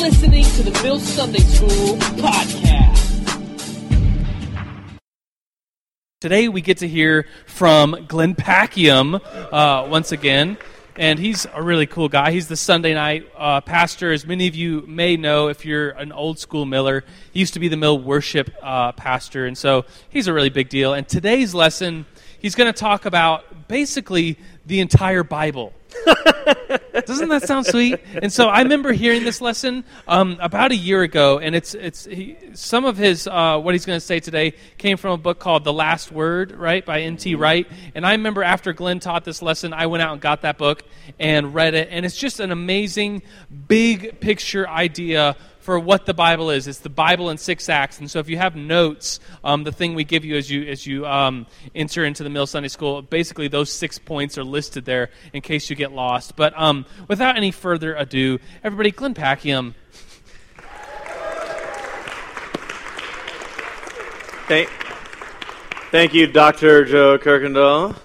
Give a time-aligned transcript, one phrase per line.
[0.00, 3.38] listening to the Mill Sunday School podcast.
[6.22, 9.20] Today we get to hear from Glenn Packiam
[9.52, 10.56] uh, once again,
[10.96, 12.32] and he's a really cool guy.
[12.32, 16.12] He's the Sunday night uh, pastor, as many of you may know if you're an
[16.12, 17.04] old school Miller.
[17.32, 20.70] He used to be the Mill worship uh, pastor, and so he's a really big
[20.70, 20.94] deal.
[20.94, 22.06] And today's lesson,
[22.38, 25.74] he's going to talk about basically the entire Bible.
[26.92, 28.00] Doesn't that sound sweet?
[28.22, 32.04] And so I remember hearing this lesson um, about a year ago, and it's it's
[32.04, 35.38] he, some of his uh, what he's going to say today came from a book
[35.38, 37.34] called The Last Word, right, by N.T.
[37.34, 37.66] Wright.
[37.94, 40.82] And I remember after Glenn taught this lesson, I went out and got that book
[41.18, 43.22] and read it, and it's just an amazing
[43.68, 45.36] big picture idea
[45.70, 46.66] for what the Bible is.
[46.66, 48.00] It's the Bible in six acts.
[48.00, 50.84] And so if you have notes, um, the thing we give you as you as
[50.84, 51.46] you um,
[51.76, 55.70] enter into the Mill Sunday School, basically those six points are listed there in case
[55.70, 56.34] you get lost.
[56.34, 59.74] But um, without any further ado, everybody, Glenn Packiam.
[64.48, 64.68] Thank,
[65.92, 66.84] thank you, Dr.
[66.84, 67.96] Joe Kirkendall.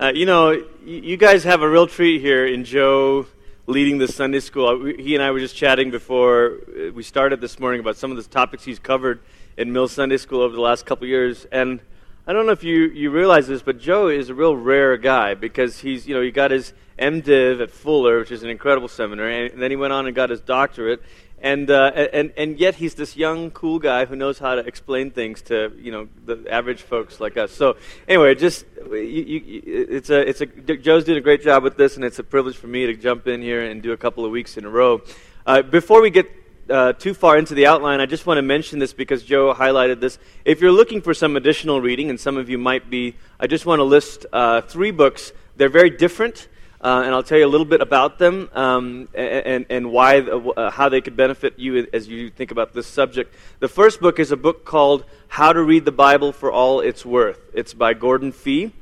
[0.00, 3.26] Uh, you know, you guys have a real treat here in Joe
[3.68, 4.86] leading the Sunday school.
[4.98, 8.16] He and I were just chatting before uh, we started this morning about some of
[8.16, 9.20] the topics he's covered
[9.58, 11.46] in Mill Sunday School over the last couple years.
[11.52, 11.78] And
[12.26, 15.34] I don't know if you, you realize this, but Joe is a real rare guy
[15.34, 19.52] because he's, you know, he got his MDiv at Fuller, which is an incredible seminary,
[19.52, 21.02] and then he went on and got his doctorate.
[21.40, 25.10] And, uh, and, and yet he's this young, cool guy who knows how to explain
[25.10, 27.52] things to, you know, the average folks like us.
[27.52, 27.76] So
[28.08, 31.96] anyway, just, you, you, it's a, it's a, Joe's doing a great job with this,
[31.96, 34.30] and it's a privilege for me to jump in here and do a couple of
[34.30, 35.02] weeks in a row.
[35.46, 36.30] Uh, before we get
[36.70, 40.00] uh, too far into the outline, I just want to mention this because Joe highlighted
[40.00, 40.18] this.
[40.44, 43.66] If you're looking for some additional reading, and some of you might be, I just
[43.66, 45.32] want to list uh, three books.
[45.56, 46.48] They're very different.
[46.80, 50.70] Uh, and I'll tell you a little bit about them um, and, and why, uh,
[50.70, 53.34] how they could benefit you as you think about this subject.
[53.58, 57.04] The first book is a book called How to Read the Bible for All It's
[57.04, 57.40] Worth.
[57.52, 58.72] It's by Gordon Fee.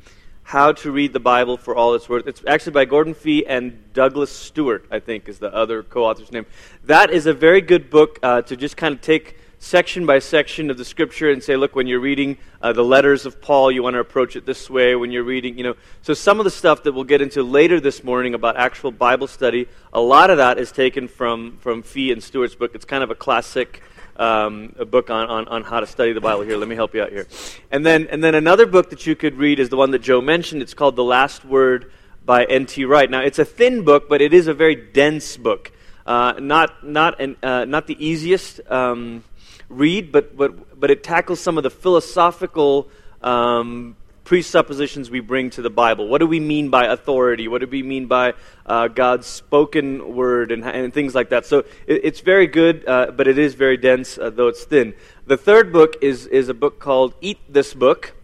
[0.47, 2.29] How to Read the Bible for All It's Worth.
[2.29, 6.31] It's actually by Gordon Fee and Douglas Stuart, I think, is the other co author's
[6.31, 6.47] name.
[6.85, 10.71] That is a very good book uh, to just kind of take section by section
[10.71, 13.83] of the scripture and say, look, when you're reading uh, the letters of Paul, you
[13.83, 14.95] want to approach it this way.
[14.95, 15.75] When you're reading, you know.
[16.03, 19.27] So some of the stuff that we'll get into later this morning about actual Bible
[19.27, 22.71] study, a lot of that is taken from, from Fee and Stuart's book.
[22.77, 23.83] It's kind of a classic.
[24.19, 26.43] Um, a book on, on, on how to study the Bible.
[26.43, 27.27] Here, let me help you out here.
[27.71, 30.21] And then, and then another book that you could read is the one that Joe
[30.21, 30.63] mentioned.
[30.63, 31.93] It's called The Last Word
[32.25, 32.85] by N.T.
[32.87, 33.11] Wright.
[33.11, 35.71] Now, it's a thin book, but it is a very dense book.
[36.07, 38.61] Uh, not, not, an, uh, not the easiest.
[38.71, 39.23] Um,
[39.69, 42.89] read, but, but, but it tackles some of the philosophical
[43.23, 43.97] um,
[44.27, 46.09] presuppositions we bring to the Bible.
[46.09, 47.47] What do we mean by authority?
[47.47, 48.35] What do we mean by
[48.67, 51.47] uh, God's spoken word and, and, things like that?
[51.47, 54.95] So it, it's very good, uh, but it is very dense, uh, though it's thin.
[55.27, 58.15] The third book is, is a book called Eat This Book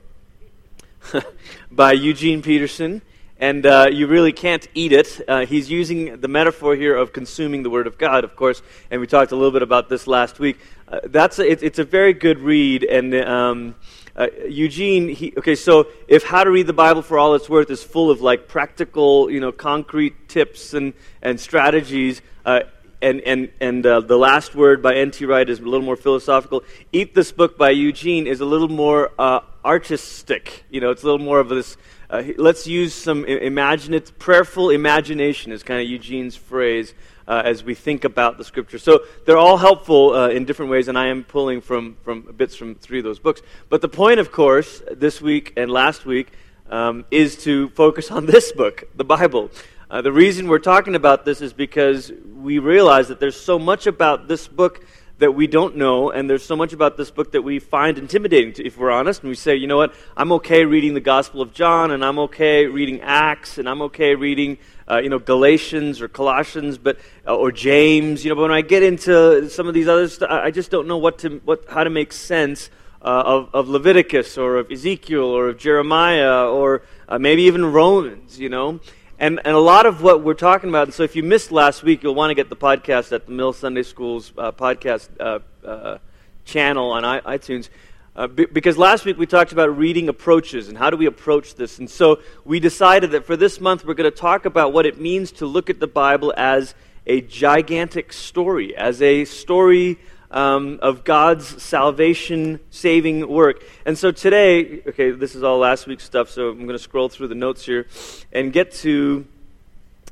[1.71, 3.01] by Eugene Peterson.
[3.39, 5.21] And uh, you really can't eat it.
[5.27, 9.01] Uh, he's using the metaphor here of consuming the Word of God, of course, and
[9.01, 10.59] we talked a little bit about this last week.
[10.87, 13.75] Uh, that's a, it, it's a very good read, and um,
[14.15, 17.71] uh, Eugene, he, okay, so if How to Read the Bible for All It's Worth
[17.71, 20.93] is full of like practical, you know, concrete tips and,
[21.23, 22.61] and strategies, uh,
[23.01, 25.25] and, and, and uh, The Last Word by N.T.
[25.25, 26.63] Wright is a little more philosophical.
[26.93, 30.65] Eat This Book by Eugene is a little more uh, artistic.
[30.71, 31.77] You know, it's a little more of this,
[32.11, 36.95] uh, let's use some imaginative, prayerful imagination is kind of Eugene's phrase
[37.27, 38.79] uh, as we think about the scripture.
[38.79, 42.57] So they're all helpful uh, in different ways, and I am pulling from, from bits
[42.57, 43.43] from three of those books.
[43.69, 46.33] But the point, of course, this week and last week
[46.71, 49.51] um, is to focus on this book, the Bible.
[49.91, 53.87] Uh, the reason we're talking about this is because we realize that there's so much
[53.87, 54.85] about this book
[55.19, 58.53] that we don't know, and there's so much about this book that we find intimidating,
[58.55, 59.21] to, if we're honest.
[59.21, 62.19] And we say, you know what, I'm okay reading the Gospel of John, and I'm
[62.21, 64.59] okay reading Acts, and I'm okay reading,
[64.91, 68.25] uh, you know, Galatians or Colossians, but uh, or James.
[68.25, 70.99] You know, but when I get into some of these others, I just don't know
[70.99, 72.71] what to what how to make sense.
[73.05, 78.39] Uh, of, of Leviticus or of Ezekiel or of Jeremiah or uh, maybe even Romans,
[78.39, 78.79] you know.
[79.19, 81.83] And, and a lot of what we're talking about, and so if you missed last
[81.83, 85.99] week, you'll want to get the podcast at the Mill Sunday School's uh, podcast uh,
[86.45, 87.69] channel on iTunes.
[88.15, 91.79] Uh, because last week we talked about reading approaches and how do we approach this.
[91.79, 95.01] And so we decided that for this month we're going to talk about what it
[95.01, 96.75] means to look at the Bible as
[97.07, 99.99] a gigantic story, as a story
[100.31, 103.65] um, of God's salvation saving work.
[103.87, 107.09] And so today, okay, this is all last week's stuff, so I'm going to scroll
[107.09, 107.87] through the notes here
[108.31, 109.27] and get to,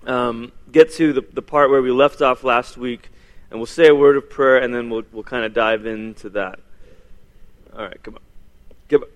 [0.06, 3.10] um, get to the, the part where we left off last week.
[3.50, 6.30] and we'll say a word of prayer, and then we'll, we'll kind of dive into
[6.30, 6.60] that.
[7.76, 8.20] All right, come on.
[8.88, 9.08] Give up.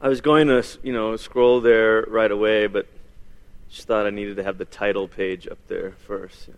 [0.00, 2.86] I was going to, you know, scroll there right away, but
[3.70, 6.48] just thought I needed to have the title page up there first.
[6.48, 6.54] Know.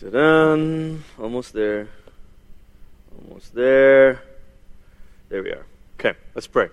[0.00, 0.96] Ta-da!
[1.22, 1.88] Almost there.
[3.22, 4.22] Almost there.
[5.28, 5.66] There we are.
[6.00, 6.68] Okay, let's pray.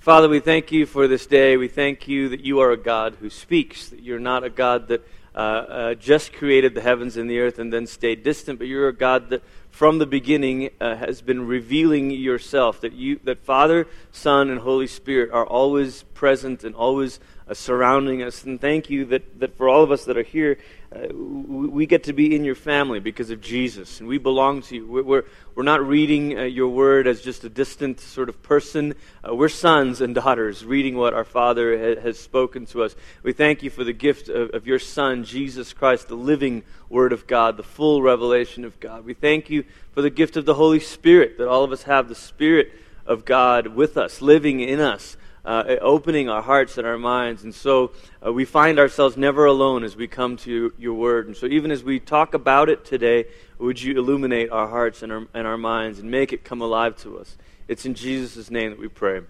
[0.00, 1.56] Father, we thank you for this day.
[1.56, 4.88] We thank you that you are a God who speaks, that you're not a God
[4.88, 8.66] that uh, uh, just created the heavens and the earth and then stayed distant, but
[8.66, 13.38] you're a God that from the beginning uh, has been revealing yourself, that, you, that
[13.38, 17.20] Father, Son, and Holy Spirit are always present and always
[17.54, 18.44] surrounding us.
[18.44, 20.58] And thank you that, that for all of us that are here,
[20.94, 24.76] uh, we get to be in your family because of Jesus, and we belong to
[24.76, 24.86] you.
[24.86, 28.94] We're, we're not reading uh, your word as just a distant sort of person.
[29.26, 32.94] Uh, we're sons and daughters reading what our Father ha- has spoken to us.
[33.22, 37.12] We thank you for the gift of, of your Son, Jesus Christ, the living Word
[37.12, 39.04] of God, the full revelation of God.
[39.04, 42.08] We thank you for the gift of the Holy Spirit, that all of us have
[42.08, 42.72] the Spirit
[43.04, 45.16] of God with us, living in us
[45.46, 47.44] uh, opening our hearts and our minds.
[47.44, 47.92] And so
[48.24, 51.28] uh, we find ourselves never alone as we come to your word.
[51.28, 53.26] And so even as we talk about it today,
[53.58, 56.96] would you illuminate our hearts and our, and our minds and make it come alive
[56.98, 57.36] to us?
[57.68, 59.20] It's in Jesus' name that we pray.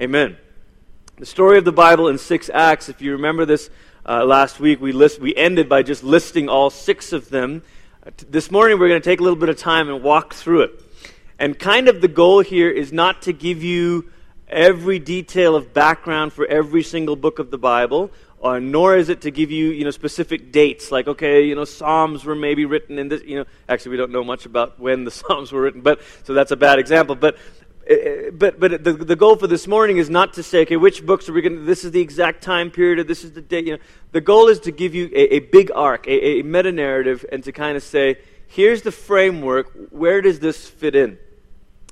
[0.00, 0.36] Amen.
[1.16, 3.70] The story of the Bible in six acts, if you remember this
[4.04, 7.62] uh, last week, we, list, we ended by just listing all six of them.
[8.04, 10.34] Uh, t- this morning, we're going to take a little bit of time and walk
[10.34, 10.82] through it.
[11.38, 14.10] And kind of the goal here is not to give you
[14.52, 19.22] every detail of background for every single book of the Bible, or nor is it
[19.22, 22.98] to give you, you know, specific dates, like, okay, you know, Psalms were maybe written
[22.98, 25.80] in this, you know, actually we don't know much about when the Psalms were written,
[25.80, 27.36] but, so that's a bad example, but,
[27.88, 30.76] eh, eh, but, but the, the goal for this morning is not to say, okay,
[30.76, 33.32] which books are we going to, this is the exact time period, or this is
[33.32, 33.82] the date, you know.
[34.10, 37.44] The goal is to give you a, a big arc, a, a meta narrative, and
[37.44, 38.16] to kind of say,
[38.48, 41.16] here's the framework, where does this fit in?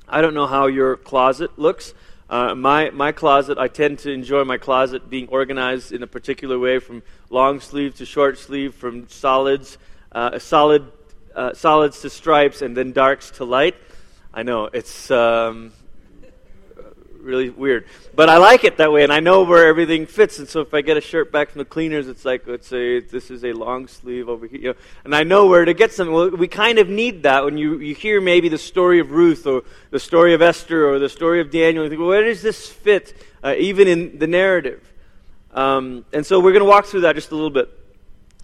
[0.09, 1.95] I don't know how your closet looks.
[2.31, 6.61] Uh, my, my closet, I tend to enjoy my closet being organized in a particular
[6.61, 9.79] way from long sleeve to short sleeve, from solids,
[10.13, 10.93] uh, solid,
[11.35, 13.75] uh, solids to stripes, and then darks to light.
[14.33, 15.73] I know, it's, um,
[17.23, 17.87] really weird.
[18.15, 20.39] But I like it that way, and I know where everything fits.
[20.39, 23.01] And so if I get a shirt back from the cleaners, it's like, let's say
[23.01, 24.75] this is a long sleeve over here, you know,
[25.05, 26.15] and I know where to get something.
[26.15, 29.47] Well, we kind of need that when you, you hear maybe the story of Ruth
[29.47, 31.85] or the story of Esther or the story of Daniel.
[31.85, 34.87] You think, well, where does this fit, uh, even in the narrative?
[35.53, 37.80] Um, and so we're going to walk through that just a little bit.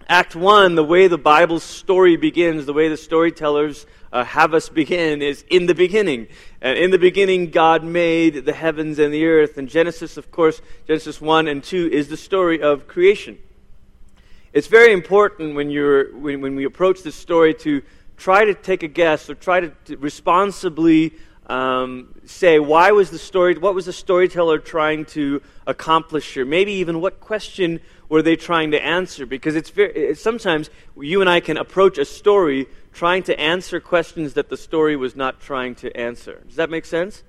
[0.09, 4.69] Act 1, the way the Bible's story begins, the way the storytellers uh, have us
[4.69, 6.27] begin is in the beginning.
[6.61, 9.57] And in the beginning, God made the heavens and the earth.
[9.57, 13.37] And Genesis, of course, Genesis 1 and 2 is the story of creation.
[14.53, 17.81] It's very important when, you're, when, when we approach this story to
[18.15, 21.11] try to take a guess or try to, to responsibly
[21.47, 26.73] um, say why was the story what was the storyteller trying to accomplish here maybe
[26.73, 30.69] even what question were they trying to answer because it's very sometimes
[30.99, 32.67] you and i can approach a story
[32.97, 36.41] trying to answer questions that the story was not trying to answer.
[36.47, 37.23] Does that make sense?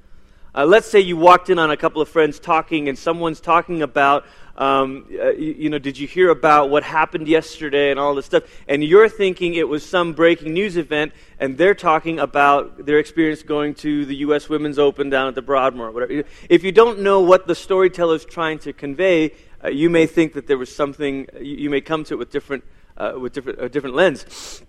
[0.55, 3.83] Uh, let's say you walked in on a couple of friends talking, and someone's talking
[3.83, 4.25] about,
[4.59, 8.27] um, uh, you, you, know, did you hear about what happened yesterday and all this
[8.27, 8.43] stuff?
[8.67, 13.45] And you're thinking it was some breaking news event, and they're talking about their experience
[13.45, 14.49] going to the U.S.
[14.49, 15.93] Women's Open down at the Broadmoor.
[15.93, 16.25] Whatever.
[16.49, 20.33] If you don't know what the storyteller is trying to convey, uh, you may think
[20.33, 21.29] that there was something.
[21.41, 22.65] You, you may come to it with different,
[22.97, 24.61] uh, with different, a different lens.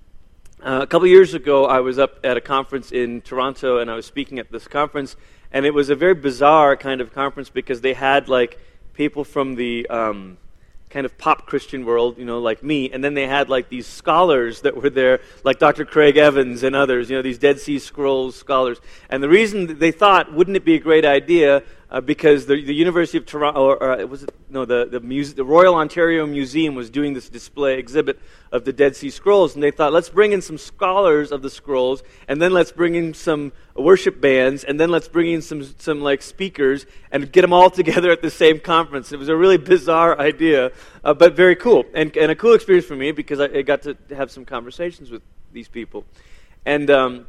[0.62, 3.96] Uh, a couple years ago, I was up at a conference in Toronto, and I
[3.96, 5.16] was speaking at this conference,
[5.52, 8.60] and it was a very bizarre kind of conference because they had like
[9.00, 10.38] people from the um,
[10.90, 13.88] kind of pop Christian world, you know, like me, and then they had like these
[13.88, 15.86] scholars that were there, like Dr.
[15.86, 18.82] Craig Evans and others, you know, these Dead Sea Scrolls scholars.
[19.10, 22.74] And the reason they thought, wouldn't it be a great idea uh, because the, the
[22.74, 26.76] University of Toronto, or, or was it, no, the, the, Muse, the Royal Ontario Museum
[26.76, 28.20] was doing this display exhibit
[28.52, 31.50] of the Dead Sea Scrolls, and they thought, let's bring in some scholars of the
[31.50, 35.64] scrolls, and then let's bring in some worship bands, and then let's bring in some,
[35.80, 39.12] some like speakers, and get them all together at the same conference.
[39.12, 40.72] It was a really bizarre idea,
[41.04, 43.82] uh, but very cool, and, and a cool experience for me because I, I got
[43.84, 46.06] to have some conversations with these people.
[46.66, 47.26] And um,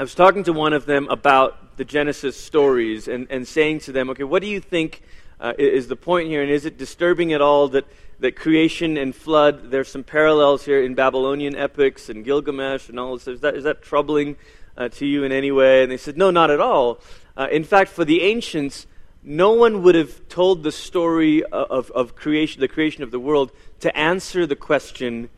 [0.00, 3.92] I was talking to one of them about the Genesis stories and, and saying to
[3.92, 5.02] them, okay, what do you think
[5.38, 6.40] uh, is the point here?
[6.40, 7.84] And is it disturbing at all that,
[8.18, 13.12] that creation and flood, there's some parallels here in Babylonian epics and Gilgamesh and all
[13.12, 13.28] this?
[13.28, 14.36] Is that, is that troubling
[14.74, 15.82] uh, to you in any way?
[15.82, 17.00] And they said, no, not at all.
[17.36, 18.86] Uh, in fact, for the ancients,
[19.22, 23.52] no one would have told the story of, of creation, the creation of the world,
[23.80, 25.28] to answer the question,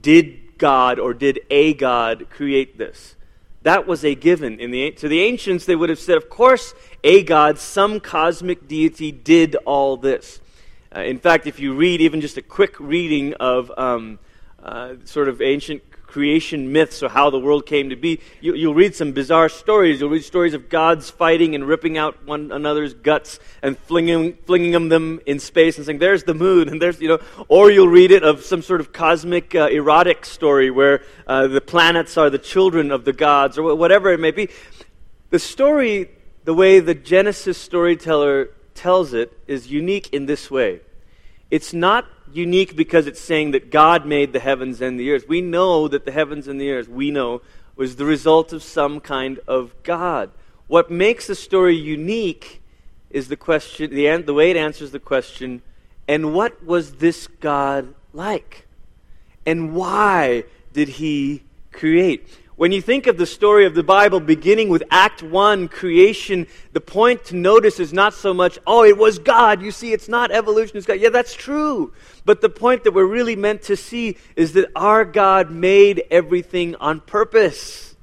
[0.00, 3.16] did God or did a God create this?
[3.62, 4.58] That was a given.
[4.58, 8.66] In the, to the ancients, they would have said, of course, a God, some cosmic
[8.66, 10.40] deity, did all this.
[10.94, 14.18] Uh, in fact, if you read even just a quick reading of um,
[14.62, 18.74] uh, sort of ancient creation myths or how the world came to be, you, will
[18.74, 19.98] read some bizarre stories.
[19.98, 24.90] You'll read stories of gods fighting and ripping out one another's guts and flinging, flinging
[24.90, 28.10] them in space and saying, there's the moon, and there's, you know, or you'll read
[28.10, 32.38] it of some sort of cosmic uh, erotic story where uh, the planets are the
[32.38, 34.50] children of the gods or whatever it may be.
[35.30, 36.10] The story,
[36.44, 40.80] the way the Genesis storyteller tells it, is unique in this way.
[41.50, 45.28] It's not unique because it's saying that God made the heavens and the earth.
[45.28, 47.42] We know that the heavens and the earth, we know,
[47.76, 50.30] was the result of some kind of God.
[50.66, 52.62] What makes the story unique
[53.10, 55.62] is the question, the, the way it answers the question,
[56.08, 58.66] and what was this God like?
[59.44, 62.38] And why did he create?
[62.56, 66.82] When you think of the story of the Bible beginning with Act 1, creation, the
[66.82, 69.62] point to notice is not so much, oh, it was God.
[69.62, 71.00] You see, it's not evolution, it's God.
[71.00, 71.94] Yeah, that's true.
[72.26, 76.74] But the point that we're really meant to see is that our God made everything
[76.76, 77.96] on purpose.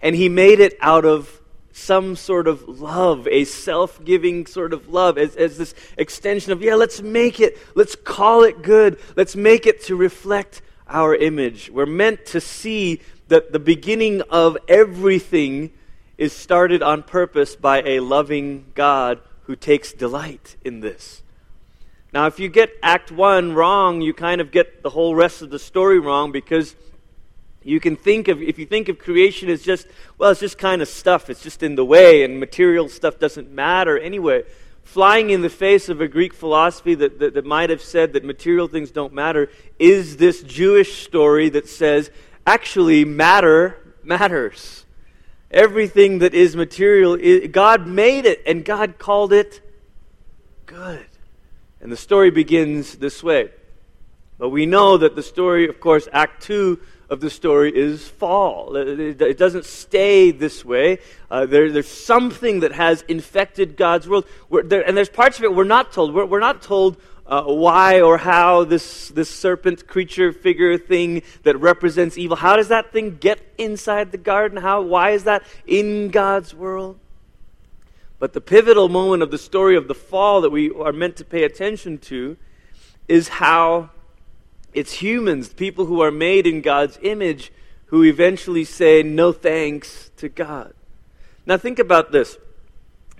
[0.00, 1.40] And He made it out of
[1.72, 6.62] some sort of love, a self giving sort of love, as, as this extension of,
[6.62, 11.70] yeah, let's make it, let's call it good, let's make it to reflect our image.
[11.70, 15.72] We're meant to see that the beginning of everything
[16.18, 21.22] is started on purpose by a loving God who takes delight in this.
[22.12, 25.50] Now, if you get Act 1 wrong, you kind of get the whole rest of
[25.50, 26.76] the story wrong because
[27.64, 29.86] you can think of, if you think of creation as just,
[30.18, 33.50] well, it's just kind of stuff, it's just in the way, and material stuff doesn't
[33.50, 34.44] matter anyway.
[34.84, 38.24] Flying in the face of a Greek philosophy that, that, that might have said that
[38.24, 42.10] material things don't matter is this Jewish story that says
[42.46, 44.84] actually matter matters.
[45.50, 47.16] Everything that is material,
[47.48, 49.60] God made it and God called it
[50.66, 51.06] good.
[51.80, 53.50] And the story begins this way.
[54.38, 58.74] But we know that the story, of course, Act 2 of the story is fall.
[58.74, 60.98] It doesn't stay this way.
[61.30, 64.24] Uh, there, there's something that has infected God's world.
[64.50, 66.14] There, and there's parts of it we're not told.
[66.14, 71.58] We're, we're not told uh, why or how this, this serpent creature figure thing that
[71.58, 74.58] represents evil, how does that thing get inside the garden?
[74.58, 76.98] How, why is that in God's world?
[78.18, 81.24] But the pivotal moment of the story of the fall that we are meant to
[81.24, 82.36] pay attention to
[83.08, 83.90] is how
[84.72, 87.52] it's humans, people who are made in God's image,
[87.86, 90.74] who eventually say no thanks to God.
[91.46, 92.38] Now think about this.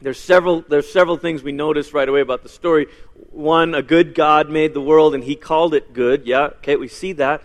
[0.04, 2.88] There's several, there's several things we notice right away about the story.
[3.30, 6.26] One, a good God made the world and he called it good.
[6.26, 7.42] Yeah, okay, we see that.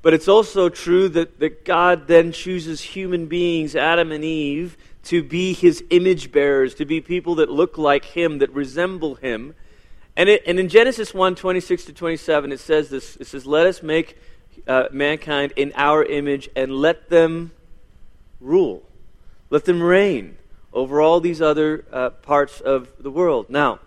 [0.00, 4.76] But it's also true that, that God then chooses human beings, Adam and Eve,
[5.06, 9.56] to be his image bearers, to be people that look like him, that resemble him.
[10.16, 13.66] And, it, and in Genesis 1 26 to 27, it says this it says, Let
[13.66, 14.16] us make
[14.68, 17.50] uh, mankind in our image and let them
[18.40, 18.84] rule,
[19.50, 20.38] let them reign
[20.72, 23.48] over all these other uh, parts of the world.
[23.48, 23.80] Now,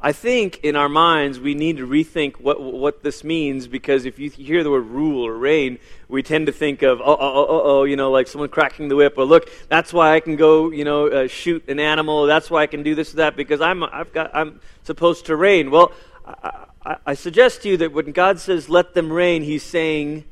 [0.00, 4.18] I think in our minds we need to rethink what, what this means because if
[4.18, 7.46] you hear the word rule or reign, we tend to think of, oh, oh, oh,
[7.48, 10.36] oh, oh you know, like someone cracking the whip, or look, that's why I can
[10.36, 13.36] go, you know, uh, shoot an animal, that's why I can do this or that
[13.36, 15.70] because I'm, I've got, I'm supposed to reign.
[15.70, 15.92] Well,
[16.26, 20.24] I, I, I suggest to you that when God says let them reign, he's saying,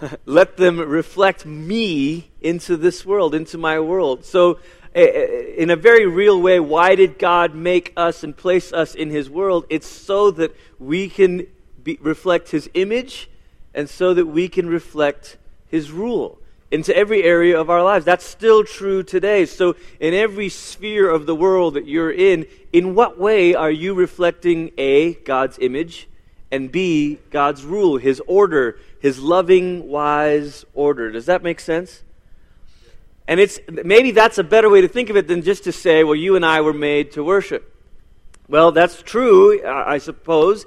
[0.26, 4.24] let them reflect me into this world, into my world.
[4.24, 4.58] So,
[4.94, 8.72] eh, eh, eh, in a very real way, why did God make us and place
[8.72, 9.66] us in His world?
[9.70, 11.46] It's so that we can
[11.82, 13.30] be, reflect His image
[13.74, 15.36] and so that we can reflect
[15.68, 16.38] His rule
[16.70, 18.04] into every area of our lives.
[18.04, 19.46] That's still true today.
[19.46, 23.94] So, in every sphere of the world that you're in, in what way are you
[23.94, 26.08] reflecting A, God's image,
[26.50, 31.10] and B, God's rule, His order, His loving, wise order?
[31.10, 32.02] Does that make sense?
[33.28, 36.04] And it's maybe that's a better way to think of it than just to say,
[36.04, 37.72] well, you and I were made to worship.
[38.48, 40.66] Well, that's true, I suppose,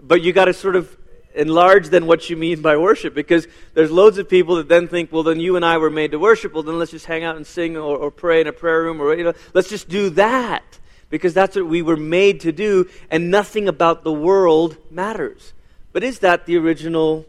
[0.00, 0.96] but you got to sort of
[1.34, 5.12] enlarge then what you mean by worship because there's loads of people that then think,
[5.12, 6.54] well, then you and I were made to worship.
[6.54, 9.00] Well, then let's just hang out and sing or, or pray in a prayer room
[9.00, 10.78] or, you know, let's just do that
[11.10, 15.52] because that's what we were made to do and nothing about the world matters.
[15.92, 17.26] But is that the original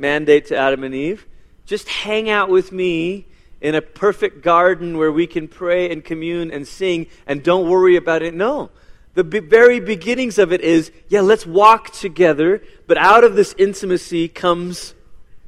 [0.00, 1.26] mandate to Adam and Eve?
[1.66, 3.26] Just hang out with me
[3.60, 7.96] in a perfect garden where we can pray and commune and sing and don't worry
[7.96, 8.34] about it.
[8.34, 8.70] No.
[9.14, 13.54] The be- very beginnings of it is, yeah, let's walk together, but out of this
[13.58, 14.94] intimacy comes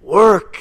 [0.00, 0.58] work.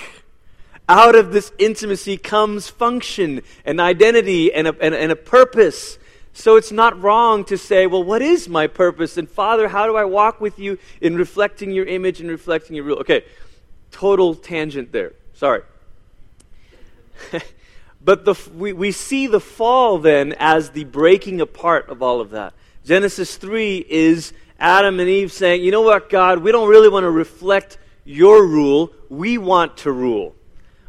[0.87, 5.97] Out of this intimacy comes function and identity and a, and, and a purpose.
[6.33, 9.17] So it's not wrong to say, well, what is my purpose?
[9.17, 12.85] And Father, how do I walk with you in reflecting your image and reflecting your
[12.85, 12.99] rule?
[12.99, 13.25] Okay,
[13.91, 15.13] total tangent there.
[15.33, 15.61] Sorry.
[18.03, 22.31] but the, we, we see the fall then as the breaking apart of all of
[22.31, 22.53] that.
[22.85, 27.03] Genesis 3 is Adam and Eve saying, you know what, God, we don't really want
[27.03, 30.35] to reflect your rule, we want to rule.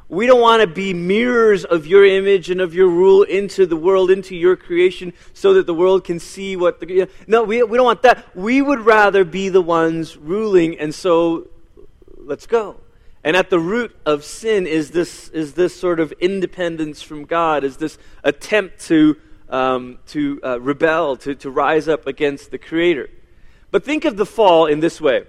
[0.09, 3.77] We don't want to be mirrors of your image and of your rule into the
[3.77, 6.89] world, into your creation, so that the world can see what the.
[6.89, 8.37] You know, no, we, we don't want that.
[8.37, 11.49] We would rather be the ones ruling, and so
[12.19, 12.77] let's go.
[13.25, 17.63] And at the root of sin is this, is this sort of independence from God,
[17.63, 19.17] is this attempt to,
[19.49, 23.09] um, to uh, rebel, to, to rise up against the Creator.
[23.71, 25.25] But think of the fall in this way.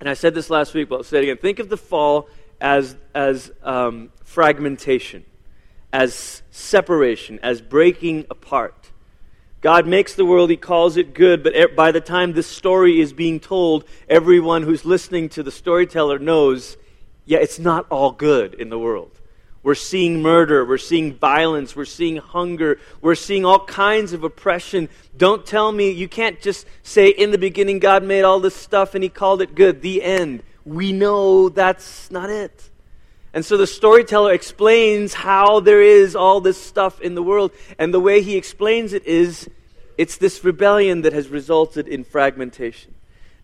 [0.00, 1.36] And I said this last week, but I'll say it again.
[1.36, 2.28] Think of the fall
[2.60, 5.24] as, as um, fragmentation,
[5.92, 8.90] as separation, as breaking apart.
[9.60, 13.12] God makes the world, He calls it good, but by the time this story is
[13.12, 16.76] being told, everyone who's listening to the storyteller knows,
[17.24, 19.10] yeah, it's not all good in the world.
[19.62, 24.90] We're seeing murder, we're seeing violence, we're seeing hunger, we're seeing all kinds of oppression.
[25.16, 28.94] Don't tell me, you can't just say, in the beginning, God made all this stuff
[28.94, 29.80] and He called it good.
[29.80, 32.70] The end we know that's not it.
[33.32, 37.52] And so the storyteller explains how there is all this stuff in the world.
[37.78, 39.48] And the way he explains it is
[39.98, 42.93] it's this rebellion that has resulted in fragmentation.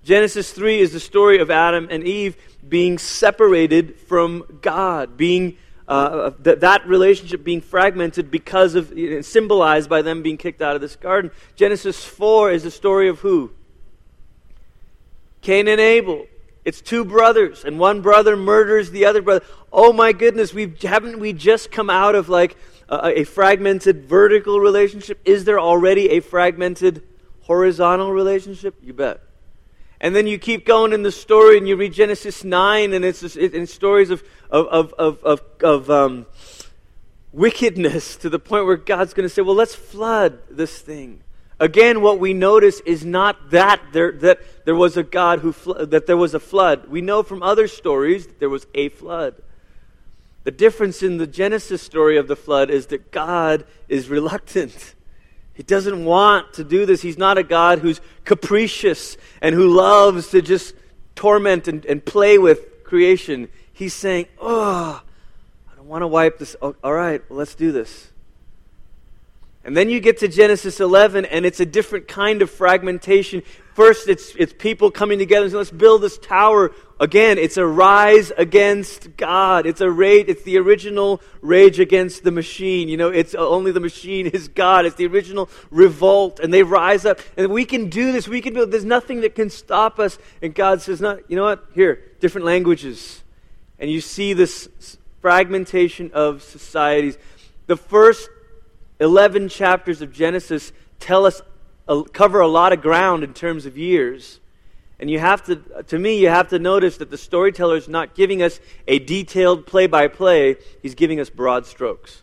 [0.02, 6.30] Genesis 3 is the story of Adam and Eve being separated from God, being uh,
[6.40, 8.92] that, that relationship being fragmented because of,
[9.22, 11.30] symbolized by them being kicked out of this garden.
[11.56, 13.50] Genesis 4 is the story of who?
[15.42, 16.26] Cain and Abel.
[16.64, 19.44] It's two brothers, and one brother murders the other brother.
[19.72, 22.56] Oh my goodness, we haven't we just come out of like
[22.88, 25.18] a, a fragmented vertical relationship?
[25.24, 27.02] Is there already a fragmented
[27.42, 28.74] horizontal relationship?
[28.82, 29.22] You bet.
[30.00, 33.36] And then you keep going in the story, and you read Genesis nine, and it's
[33.36, 36.26] in stories of of of of of, um,
[37.32, 41.22] wickedness to the point where God's going to say, "Well, let's flood this thing."
[41.60, 45.84] Again, what we notice is not that there, that there was a God who fl-
[45.84, 46.88] that there was a flood.
[46.88, 49.34] We know from other stories that there was a flood.
[50.44, 54.94] The difference in the Genesis story of the flood is that God is reluctant.
[55.60, 57.02] He doesn't want to do this.
[57.02, 60.74] He's not a God who's capricious and who loves to just
[61.14, 63.50] torment and, and play with creation.
[63.70, 65.02] He's saying, Oh,
[65.70, 66.56] I don't want to wipe this.
[66.62, 68.10] Oh, all right, well, let's do this.
[69.62, 73.42] And then you get to Genesis 11, and it's a different kind of fragmentation.
[73.74, 76.72] First, it's, it's people coming together and saying, let's build this tower.
[76.98, 79.66] Again, it's a rise against God.
[79.66, 82.88] It's a rage, it's the original rage against the machine.
[82.88, 84.86] You know, it's uh, only the machine is God.
[84.86, 86.40] It's the original revolt.
[86.40, 87.20] And they rise up.
[87.36, 88.26] And we can do this.
[88.26, 88.70] We can build.
[88.70, 90.18] There's nothing that can stop us.
[90.40, 91.66] And God says, no, you know what?
[91.74, 93.22] Here, different languages.
[93.78, 97.18] And you see this fragmentation of societies.
[97.66, 98.30] The first
[99.00, 101.42] 11 chapters of Genesis tell us,
[102.12, 104.38] cover a lot of ground in terms of years.
[105.00, 108.14] And you have to, to me, you have to notice that the storyteller is not
[108.14, 112.22] giving us a detailed play by play, he's giving us broad strokes.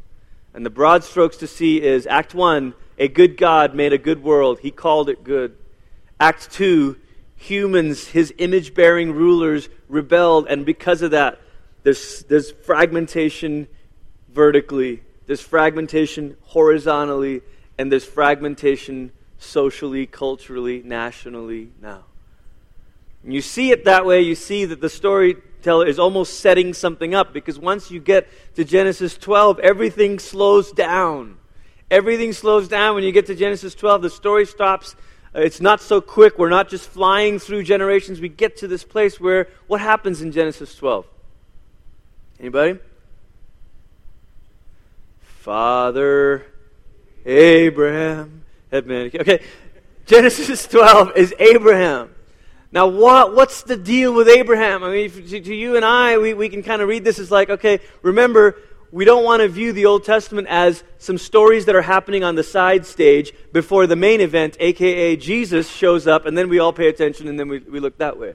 [0.53, 4.21] And the broad strokes to see is Act 1, a good God made a good
[4.21, 5.57] world, he called it good.
[6.19, 6.95] Act 2,
[7.35, 11.39] humans, his image bearing rulers, rebelled, and because of that,
[11.81, 13.67] there's, there's fragmentation
[14.29, 15.01] vertically.
[15.27, 17.41] There's fragmentation horizontally,
[17.77, 22.05] and there's fragmentation socially, culturally, nationally now.
[23.23, 27.13] And you see it that way, you see that the storyteller is almost setting something
[27.13, 31.37] up because once you get to Genesis 12, everything slows down.
[31.91, 34.01] Everything slows down when you get to Genesis 12.
[34.01, 34.95] The story stops.
[35.35, 36.37] Uh, it's not so quick.
[36.37, 38.21] We're not just flying through generations.
[38.21, 41.05] We get to this place where what happens in Genesis 12?
[42.39, 42.79] Anybody?
[45.47, 46.45] Father
[47.25, 49.10] Abraham had been.
[49.15, 49.41] Okay,
[50.05, 52.13] Genesis 12 is Abraham.
[52.73, 54.83] Now, what, what's the deal with Abraham?
[54.83, 57.49] I mean, to you and I, we, we can kind of read this as like,
[57.49, 58.57] okay, remember,
[58.91, 62.36] we don't want to view the Old Testament as some stories that are happening on
[62.36, 66.73] the side stage before the main event, aka Jesus, shows up, and then we all
[66.73, 68.33] pay attention and then we, we look that way.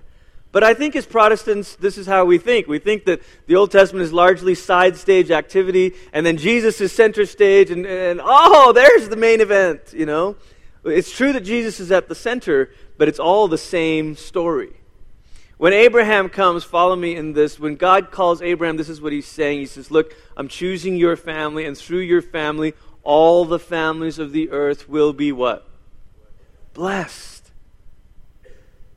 [0.53, 2.69] But I think as Protestants, this is how we think.
[2.69, 6.93] We think that the Old Testament is largely side stage activity, and then Jesus is
[6.93, 10.37] center stage, and, and oh, there's the main event, you know?
[10.85, 14.75] It's true that Jesus is at the center, but it's all the same story.
[15.57, 17.59] When Abraham comes, follow me in this.
[17.59, 19.61] When God calls Abraham, this is what he's saying.
[19.61, 24.33] He says, Look, I'm choosing your family, and through your family, all the families of
[24.33, 25.67] the earth will be what?
[26.75, 27.32] Blessed.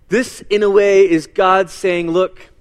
[0.08, 2.52] This, in a way, is God saying, Look,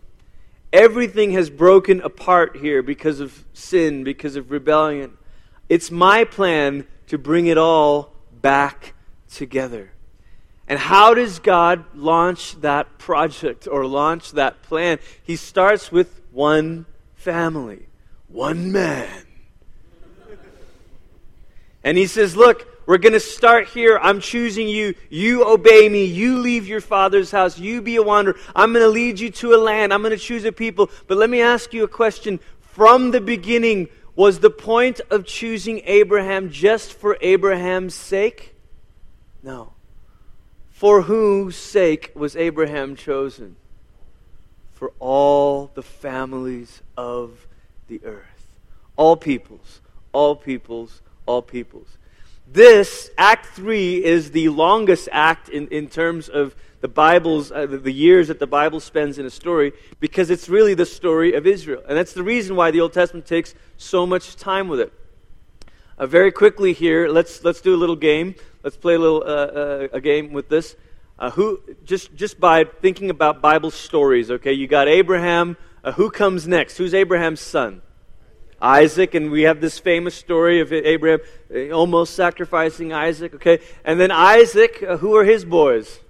[0.73, 5.17] everything has broken apart here because of sin, because of rebellion.
[5.69, 8.95] It's my plan to bring it all back
[9.31, 9.93] together.
[10.67, 14.99] And how does God launch that project or launch that plan?
[15.23, 17.87] He starts with one family,
[18.29, 19.27] one man.
[21.83, 23.99] And he says, Look, we're going to start here.
[24.01, 24.95] I'm choosing you.
[25.09, 26.05] You obey me.
[26.05, 27.59] You leave your father's house.
[27.59, 28.37] You be a wanderer.
[28.55, 29.93] I'm going to lead you to a land.
[29.93, 30.91] I'm going to choose a people.
[31.07, 32.41] But let me ask you a question.
[32.61, 38.55] From the beginning, was the point of choosing Abraham just for Abraham's sake?
[39.43, 39.73] No.
[40.71, 43.57] For whose sake was Abraham chosen?
[44.73, 47.47] For all the families of
[47.89, 48.25] the earth.
[48.97, 49.81] All peoples,
[50.13, 51.97] all peoples, all peoples.
[52.47, 57.91] This, Act 3, is the longest act in, in terms of the Bible's, uh, the
[57.91, 61.83] years that the Bible spends in a story, because it's really the story of Israel.
[61.89, 64.93] And that's the reason why the Old Testament takes so much time with it.
[65.97, 68.35] Uh, very quickly here, let's, let's do a little game.
[68.65, 70.75] Let's play a little uh, uh, a game with this.
[71.19, 74.55] Uh, who just just by thinking about Bible stories, okay?
[74.55, 75.59] You got Abraham.
[75.85, 76.79] Uh, who comes next?
[76.79, 77.83] Who's Abraham's son?
[78.65, 81.21] Isaac, and we have this famous story of Abraham
[81.55, 83.59] uh, almost sacrificing Isaac, okay?
[83.85, 86.01] And then Isaac, uh, who are his boys?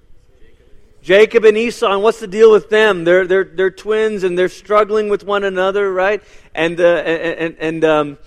[1.02, 3.02] Jacob and Esau, and what's the deal with them?
[3.02, 6.22] They're, they're, they're twins and they're struggling with one another, right?
[6.54, 8.18] And, uh, and, and um,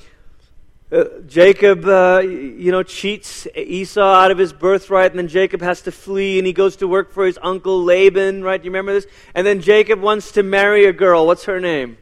[0.91, 5.81] uh, Jacob, uh, you know, cheats Esau out of his birthright, and then Jacob has
[5.83, 8.61] to flee, and he goes to work for his uncle Laban, right?
[8.61, 9.07] Do you remember this?
[9.33, 11.25] And then Jacob wants to marry a girl.
[11.25, 11.97] What's her name?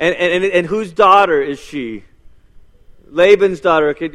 [0.00, 2.04] And, and, and, whose daughter is she?
[3.10, 3.90] Laban's daughter.
[3.90, 4.10] Okay,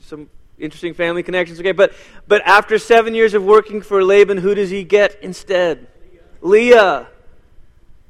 [0.00, 1.60] some interesting family connections.
[1.60, 1.92] Okay, but,
[2.26, 5.86] but after seven years of working for Laban, who does he get instead?
[6.40, 6.72] Leah.
[6.74, 7.08] Leah.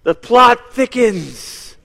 [0.05, 1.77] The plot thickens.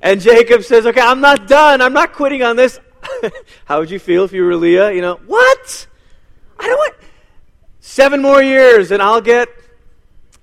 [0.00, 1.82] And Jacob says, Okay, I'm not done.
[1.82, 2.78] I'm not quitting on this.
[3.64, 4.92] How would you feel if you were Leah?
[4.92, 5.88] You know, what?
[6.58, 6.94] I don't want
[7.80, 9.48] seven more years and I'll get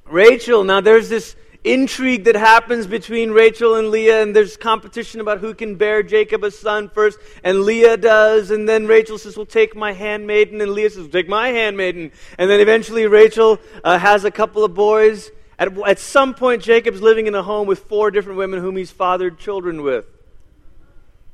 [0.06, 0.66] Rachel.
[0.66, 5.54] Now there's this intrigue that happens between Rachel and Leah, and there's competition about who
[5.54, 9.76] can bear Jacob a son first, and Leah does, and then Rachel says, Well, take
[9.76, 12.12] my handmaiden, and Leah says, Take my handmaiden.
[12.38, 15.32] And then eventually Rachel uh, has a couple of boys.
[15.58, 18.92] At, at some point, Jacob's living in a home with four different women whom he's
[18.92, 20.06] fathered children with.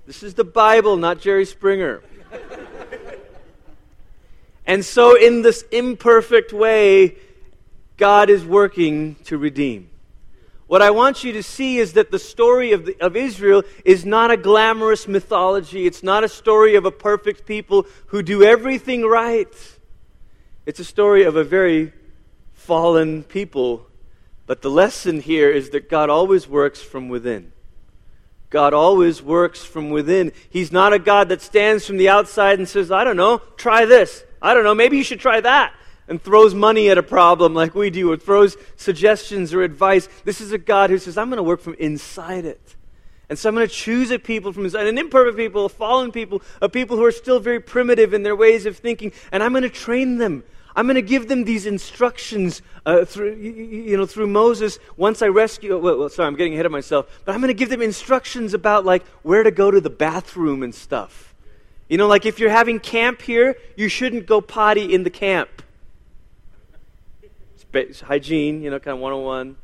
[0.05, 2.03] This is the Bible, not Jerry Springer.
[4.65, 7.15] and so, in this imperfect way,
[7.97, 9.88] God is working to redeem.
[10.69, 14.05] What I want you to see is that the story of, the, of Israel is
[14.05, 15.87] not a glamorous mythology.
[15.87, 19.51] It's not a story of a perfect people who do everything right.
[20.67, 21.91] It's a story of a very
[22.53, 23.87] fallen people.
[24.45, 27.51] But the lesson here is that God always works from within.
[28.51, 30.31] God always works from within.
[30.51, 33.85] He's not a God that stands from the outside and says, I don't know, try
[33.85, 34.23] this.
[34.39, 35.73] I don't know, maybe you should try that
[36.09, 40.09] and throws money at a problem like we do, or throws suggestions or advice.
[40.25, 42.75] This is a God who says, I'm going to work from inside it.
[43.29, 46.11] And so I'm going to choose a people from inside, an imperfect people, a fallen
[46.11, 49.51] people, a people who are still very primitive in their ways of thinking, and I'm
[49.51, 50.43] going to train them.
[50.75, 54.79] I'm going to give them these instructions uh, through, you know, through Moses.
[54.97, 57.53] Once I rescue, well, well, sorry, I'm getting ahead of myself, but I'm going to
[57.53, 61.35] give them instructions about like where to go to the bathroom and stuff.
[61.87, 65.49] You know, like if you're having camp here, you shouldn't go potty in the camp
[68.01, 69.55] hygiene, you know, kind of 101.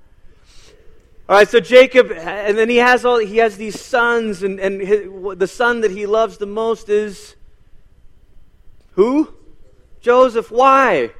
[1.27, 4.79] All right, so Jacob, and then he has all he has these sons, and, and
[4.79, 7.35] his, the son that he loves the most is
[8.91, 9.33] who?
[10.01, 10.51] Joseph.
[10.51, 11.11] Why?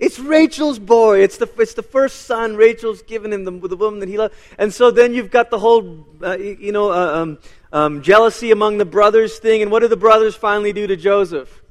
[0.00, 1.20] It's Rachel's boy.
[1.20, 4.34] It's the, it's the first son Rachel's given him, the, the woman that he loved.
[4.58, 7.38] And so then you've got the whole, uh, you know, uh, um,
[7.72, 9.62] um, jealousy among the brothers thing.
[9.62, 11.62] And what do the brothers finally do to Joseph?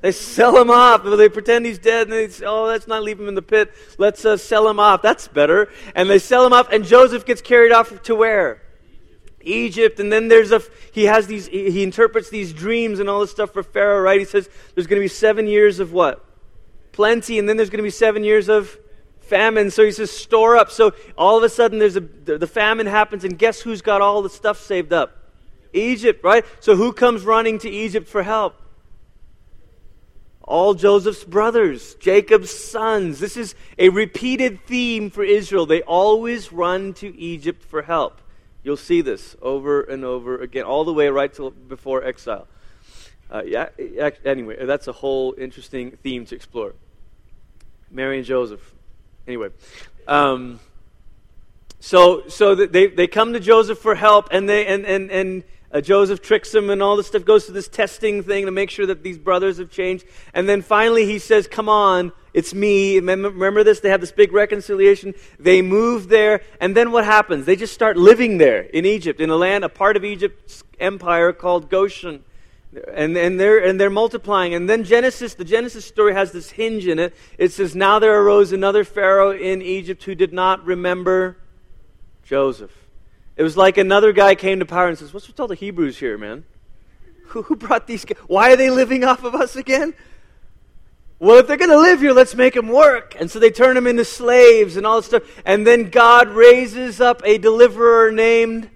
[0.00, 1.04] They sell him off.
[1.04, 3.72] They pretend he's dead, and they say, "Oh, let's not leave him in the pit.
[3.98, 5.02] Let's uh, sell him off.
[5.02, 8.62] That's better." And they sell him off, and Joseph gets carried off to where?
[9.42, 10.00] Egypt.
[10.00, 13.52] And then there's a he has these he interprets these dreams and all this stuff
[13.52, 14.00] for Pharaoh.
[14.00, 14.18] Right?
[14.18, 16.24] He says there's going to be seven years of what?
[16.92, 18.78] Plenty, and then there's going to be seven years of
[19.30, 19.70] famine.
[19.70, 20.70] So he says, store up.
[20.70, 24.20] So all of a sudden, there's a, the famine happens, and guess who's got all
[24.22, 25.16] the stuff saved up?
[25.72, 26.44] Egypt, right?
[26.58, 28.59] So who comes running to Egypt for help?
[30.50, 33.20] All Joseph's brothers, Jacob's sons.
[33.20, 35.64] This is a repeated theme for Israel.
[35.64, 38.20] They always run to Egypt for help.
[38.64, 41.32] You'll see this over and over again, all the way right
[41.68, 42.48] before exile.
[43.30, 43.68] Uh, yeah,
[44.24, 46.74] anyway, that's a whole interesting theme to explore.
[47.88, 48.74] Mary and Joseph.
[49.28, 49.50] Anyway,
[50.08, 50.58] um,
[51.78, 55.80] so so they they come to Joseph for help, and they and and and uh,
[55.80, 58.86] Joseph tricks them, and all this stuff goes to this testing thing to make sure
[58.86, 60.04] that these brothers have changed.
[60.34, 63.80] And then finally, he says, "Come on, it's me." Remember, remember this?
[63.80, 65.14] They have this big reconciliation.
[65.38, 67.46] They move there, and then what happens?
[67.46, 71.32] They just start living there in Egypt, in a land, a part of Egypt's empire
[71.32, 72.24] called Goshen
[72.94, 74.54] and, and, they're, and they're multiplying.
[74.54, 77.14] And then Genesis, the Genesis story has this hinge in it.
[77.38, 81.36] It says, Now there arose another Pharaoh in Egypt who did not remember
[82.22, 82.72] Joseph.
[83.40, 85.96] It was like another guy came to power and says, What's with all the Hebrews
[85.96, 86.44] here, man?
[87.28, 88.18] Who, brought these guys?
[88.26, 89.94] Why are they living off of us again?
[91.18, 93.16] Well, if they're going to live here, let's make them work.
[93.18, 95.22] And so they turn them into slaves and all this stuff.
[95.46, 98.68] And then God raises up a deliverer named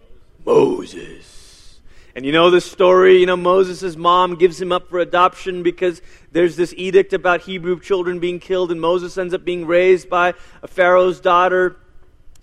[0.47, 1.79] Moses.
[2.17, 6.01] And you know the story, you know, Moses' mom gives him up for adoption because
[6.33, 10.33] there's this edict about Hebrew children being killed, and Moses ends up being raised by
[10.63, 11.77] a Pharaoh's daughter.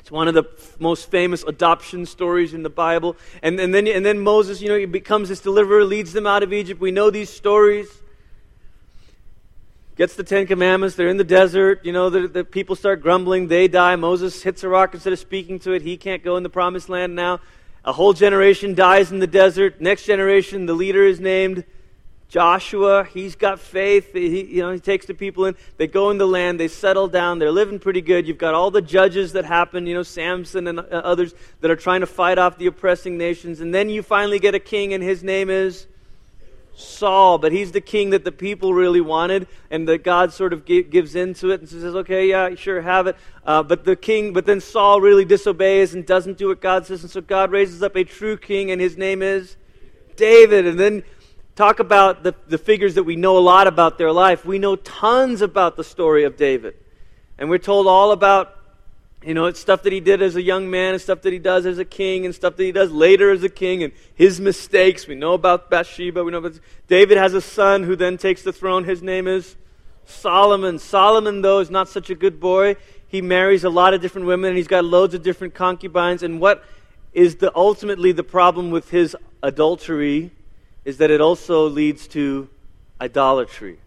[0.01, 0.43] It's one of the
[0.79, 3.15] most famous adoption stories in the Bible.
[3.43, 6.41] And, and, then, and then Moses, you know, he becomes this deliverer, leads them out
[6.41, 6.81] of Egypt.
[6.81, 7.87] We know these stories.
[9.95, 10.95] Gets the Ten Commandments.
[10.95, 11.85] They're in the desert.
[11.85, 13.47] You know, the, the people start grumbling.
[13.47, 13.95] They die.
[13.95, 15.83] Moses hits a rock instead of speaking to it.
[15.83, 17.39] He can't go in the promised land now.
[17.85, 19.79] A whole generation dies in the desert.
[19.79, 21.63] Next generation, the leader is named
[22.31, 23.03] Joshua.
[23.03, 24.13] He's got faith.
[24.13, 25.55] He, you know, he takes the people in.
[25.75, 26.61] They go in the land.
[26.61, 27.39] They settle down.
[27.39, 28.25] They're living pretty good.
[28.25, 31.75] You've got all the judges that happen, you know, Samson and uh, others that are
[31.75, 33.59] trying to fight off the oppressing nations.
[33.59, 35.87] And then you finally get a king, and his name is
[36.73, 40.65] Saul, but he's the king that the people really wanted, and that God sort of
[40.65, 44.45] gives into it and says, "Okay, yeah, sure, have it." Uh, but the king, but
[44.45, 47.97] then Saul really disobeys and doesn't do what God says, and so God raises up
[47.97, 49.57] a true king, and his name is
[50.15, 50.65] David.
[50.65, 51.03] And then
[51.61, 54.43] talk about the, the figures that we know a lot about their life.
[54.43, 56.73] We know tons about the story of David,
[57.37, 58.57] and we're told all about
[59.23, 61.67] you know, stuff that he did as a young man, and stuff that he does
[61.67, 65.05] as a king, and stuff that he does later as a king, and his mistakes.
[65.05, 66.23] We know about Bathsheba.
[66.23, 68.83] We know about David has a son who then takes the throne.
[68.83, 69.55] His name is
[70.05, 70.79] Solomon.
[70.79, 72.75] Solomon, though, is not such a good boy.
[73.07, 76.23] He marries a lot of different women, and he's got loads of different concubines.
[76.23, 76.63] And what
[77.13, 80.31] is the ultimately the problem with his adultery
[80.85, 82.49] is that it also leads to
[82.99, 83.79] idolatry.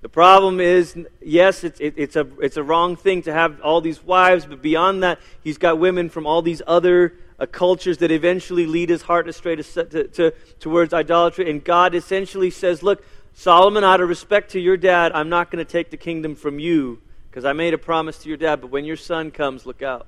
[0.00, 3.80] The problem is, yes, it's, it, it's, a, it's a wrong thing to have all
[3.80, 8.10] these wives, but beyond that, he's got women from all these other uh, cultures that
[8.10, 11.48] eventually lead his heart astray to, to, to, towards idolatry.
[11.48, 15.64] And God essentially says, Look, Solomon, out of respect to your dad, I'm not going
[15.64, 18.70] to take the kingdom from you because I made a promise to your dad, but
[18.70, 20.06] when your son comes, look out.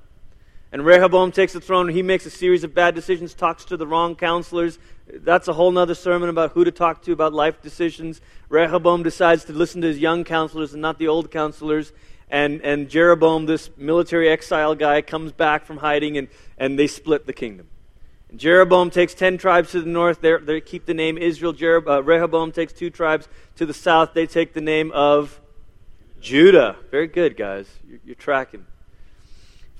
[0.71, 3.77] And Rehoboam takes the throne, and he makes a series of bad decisions, talks to
[3.77, 4.77] the wrong counselors.
[5.07, 8.21] That's a whole other sermon about who to talk to about life decisions.
[8.49, 11.93] Rehoboam decides to listen to his young counselors and not the old counselors.
[12.27, 17.27] And, and Jeroboam, this military exile guy, comes back from hiding, and, and they split
[17.27, 17.67] the kingdom.
[18.29, 20.21] And Jeroboam takes ten tribes to the north.
[20.21, 21.53] They, they keep the name Israel.
[21.53, 24.15] Jerob, uh, Rehoboam takes two tribes to the south.
[24.15, 25.39] They take the name of
[26.19, 26.77] Judah.
[26.89, 27.67] Very good, guys.
[27.87, 28.65] You're, you're tracking.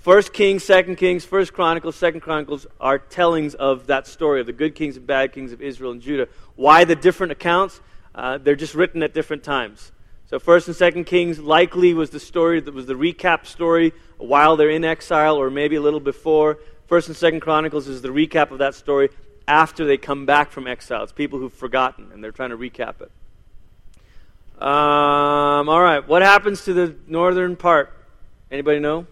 [0.05, 4.53] First Kings, Second Kings, First Chronicles, Second Chronicles are tellings of that story of the
[4.53, 6.27] good kings and bad kings of Israel and Judah.
[6.55, 7.81] Why the different accounts?
[8.13, 9.91] Uh, they're just written at different times.
[10.27, 14.55] So First and Second Kings likely was the story that was the recap story while
[14.55, 16.59] they're in exile, or maybe a little before.
[16.85, 19.09] First and Second Chronicles is the recap of that story
[19.47, 21.01] after they come back from exile.
[21.01, 23.11] It's people who've forgotten, and they're trying to recap it.
[24.61, 27.91] Um, all right, what happens to the northern part?
[28.51, 29.07] Anybody know?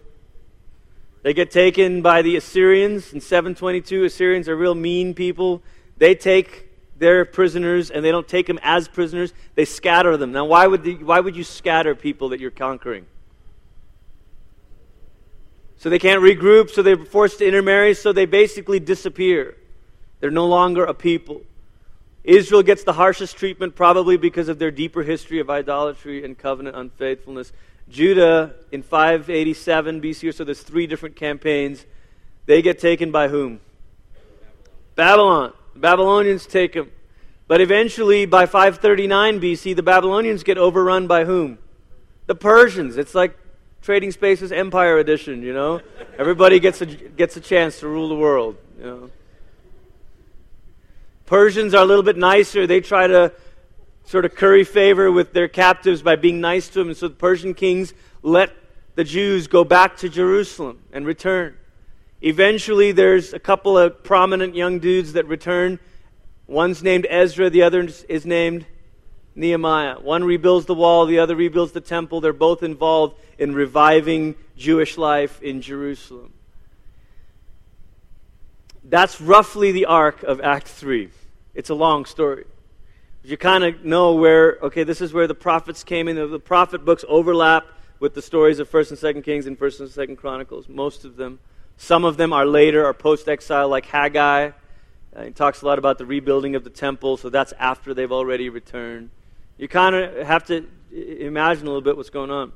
[1.24, 4.04] They get taken by the Assyrians in 722.
[4.04, 5.62] Assyrians are real mean people.
[5.96, 10.32] They take their prisoners and they don't take them as prisoners, they scatter them.
[10.32, 13.06] Now, why would, the, why would you scatter people that you're conquering?
[15.78, 19.56] So they can't regroup, so they're forced to intermarry, so they basically disappear.
[20.20, 21.40] They're no longer a people.
[22.22, 26.76] Israel gets the harshest treatment probably because of their deeper history of idolatry and covenant
[26.76, 27.52] unfaithfulness.
[27.88, 31.84] Judah in 587 BC, so there's three different campaigns.
[32.46, 33.60] They get taken by whom?
[34.94, 35.52] Babylon.
[35.74, 36.90] The Babylonians take them.
[37.46, 41.58] But eventually, by 539 BC, the Babylonians get overrun by whom?
[42.26, 42.96] The Persians.
[42.96, 43.36] It's like
[43.82, 45.82] Trading Spaces Empire Edition, you know?
[46.18, 49.10] Everybody gets a, gets a chance to rule the world, you know?
[51.26, 52.66] Persians are a little bit nicer.
[52.66, 53.32] They try to
[54.04, 56.88] sort of curry favor with their captives by being nice to them.
[56.88, 58.50] And so the Persian kings let
[58.94, 61.56] the Jews go back to Jerusalem and return.
[62.20, 65.78] Eventually, there's a couple of prominent young dudes that return.
[66.46, 68.66] One's named Ezra, the other is named
[69.34, 69.98] Nehemiah.
[70.00, 72.20] One rebuilds the wall, the other rebuilds the temple.
[72.20, 76.32] They're both involved in reviving Jewish life in Jerusalem.
[78.84, 81.08] That's roughly the arc of Act 3.
[81.54, 82.44] It's a long story.
[83.26, 86.16] You kind of know where, okay, this is where the prophets came in.
[86.16, 87.64] The prophet books overlap
[87.98, 91.16] with the stories of 1st and 2nd Kings and 1st and 2nd Chronicles, most of
[91.16, 91.38] them.
[91.78, 94.50] Some of them are later, are post exile, like Haggai.
[95.16, 98.12] Uh, he talks a lot about the rebuilding of the temple, so that's after they've
[98.12, 99.08] already returned.
[99.56, 102.52] You kind of have to imagine a little bit what's going on.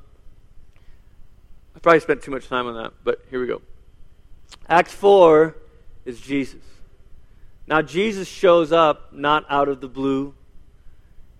[1.74, 3.62] I probably spent too much time on that, but here we go.
[4.68, 5.56] Act 4
[6.04, 6.60] is Jesus.
[7.66, 10.34] Now, Jesus shows up not out of the blue.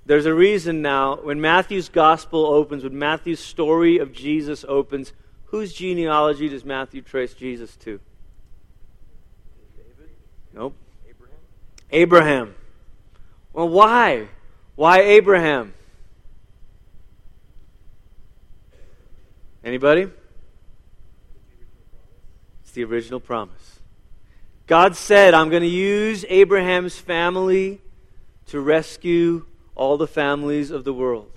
[0.08, 5.12] There's a reason now, when Matthew's gospel opens, when Matthew's story of Jesus opens,
[5.44, 8.00] whose genealogy does Matthew trace Jesus to?
[9.76, 10.08] David?
[10.54, 10.74] Nope.
[11.06, 11.36] Abraham?
[11.90, 12.54] Abraham.
[13.52, 14.28] Well, why?
[14.76, 15.74] Why Abraham?
[19.62, 20.08] Anybody?
[22.62, 23.80] It's the original promise.
[24.66, 27.82] God said, I'm going to use Abraham's family
[28.46, 29.44] to rescue
[29.78, 31.30] all the families of the world.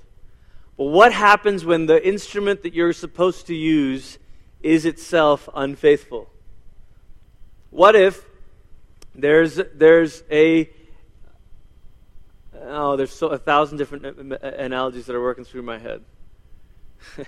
[0.78, 4.18] But what happens when the instrument that you're supposed to use
[4.62, 6.30] is itself unfaithful?
[7.70, 8.26] What if
[9.16, 10.70] there's, there's a
[12.64, 16.04] oh, there's so, a thousand different analogies that are working through my head.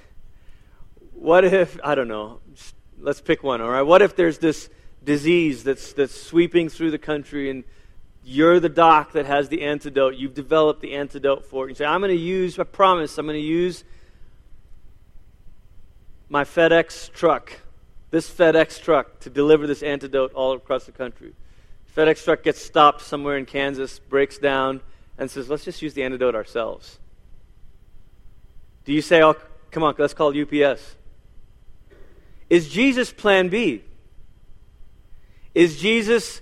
[1.14, 2.40] what if I don't know?
[3.00, 3.62] Let's pick one.
[3.62, 3.82] All right.
[3.82, 4.70] What if there's this
[5.04, 7.64] disease that's that's sweeping through the country and
[8.26, 10.16] you're the doc that has the antidote.
[10.16, 11.70] You've developed the antidote for it.
[11.70, 13.84] You say, I'm going to use, I promise, I'm going to use
[16.30, 17.54] my FedEx truck,
[18.12, 21.34] this FedEx truck, to deliver this antidote all across the country.
[21.96, 24.82] FedEx truck gets stopped somewhere in Kansas, breaks down,
[25.18, 27.00] and says, let's just use the antidote ourselves.
[28.86, 29.36] Do you say, oh,
[29.72, 30.96] come on, let's call UPS?
[32.50, 33.84] Is Jesus plan B?
[35.54, 36.42] Is Jesus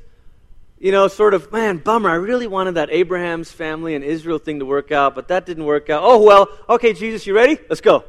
[0.82, 2.10] you know, sort of, man, bummer.
[2.10, 5.65] I really wanted that Abraham's family and Israel thing to work out, but that didn't
[5.65, 6.02] work out.
[6.04, 7.60] Oh, well, okay, Jesus, you ready?
[7.70, 8.04] Let's go.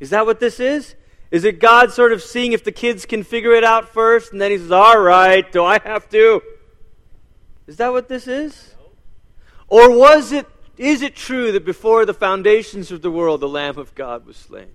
[0.00, 0.94] Is that what this is?
[1.30, 4.40] Is it God sort of seeing if the kids can figure it out first, and
[4.40, 6.40] then he says, all right, do I have to?
[7.66, 8.74] Is that what this is?
[9.68, 10.46] Or was it,
[10.78, 14.38] is it true that before the foundations of the world, the Lamb of God was
[14.38, 14.70] slain?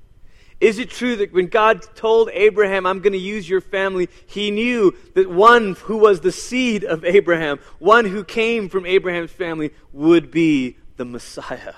[0.62, 4.52] Is it true that when God told Abraham, I'm going to use your family, he
[4.52, 9.72] knew that one who was the seed of Abraham, one who came from Abraham's family,
[9.92, 11.74] would be the Messiah,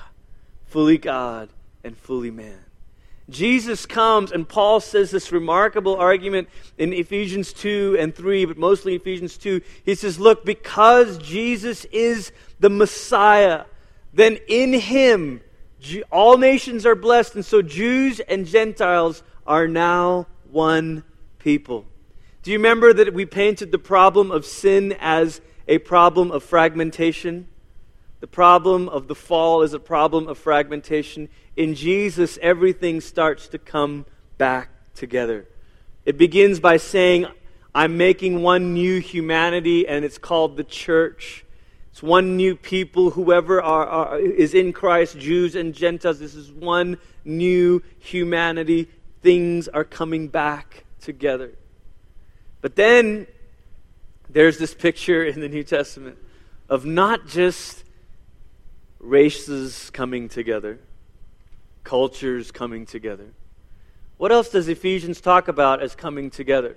[0.66, 1.48] fully God
[1.82, 2.60] and fully man?
[3.30, 8.96] Jesus comes, and Paul says this remarkable argument in Ephesians 2 and 3, but mostly
[8.96, 9.62] Ephesians 2.
[9.86, 13.64] He says, Look, because Jesus is the Messiah,
[14.14, 15.40] then in him
[16.12, 21.04] all nations are blessed, and so Jews and Gentiles are now one
[21.40, 21.86] people.
[22.42, 27.48] Do you remember that we painted the problem of sin as a problem of fragmentation?
[28.20, 31.30] The problem of the fall is a problem of fragmentation.
[31.56, 34.06] In Jesus, everything starts to come
[34.38, 35.48] back together.
[36.06, 37.28] It begins by saying,
[37.76, 41.43] I'm making one new humanity, and it's called the church.
[41.94, 46.18] It's one new people, whoever are, are, is in Christ, Jews and Gentiles.
[46.18, 48.90] This is one new humanity.
[49.22, 51.52] Things are coming back together.
[52.62, 53.28] But then
[54.28, 56.18] there's this picture in the New Testament
[56.68, 57.84] of not just
[59.00, 60.80] races coming together,
[61.84, 63.28] cultures coming together.
[64.18, 66.76] What else does Ephesians talk about as coming together?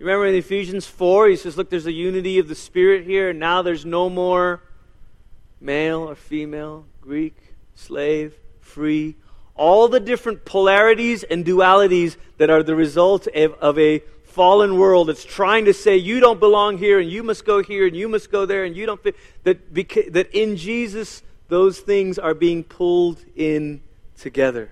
[0.00, 3.38] Remember in Ephesians 4, he says, Look, there's a unity of the Spirit here, and
[3.38, 4.62] now there's no more
[5.60, 7.36] male or female, Greek,
[7.74, 9.14] slave, free.
[9.54, 15.10] All the different polarities and dualities that are the result of, of a fallen world
[15.10, 18.08] that's trying to say you don't belong here and you must go here and you
[18.08, 19.16] must go there and you don't fit.
[19.42, 23.82] That, beca- that in Jesus, those things are being pulled in
[24.16, 24.70] together.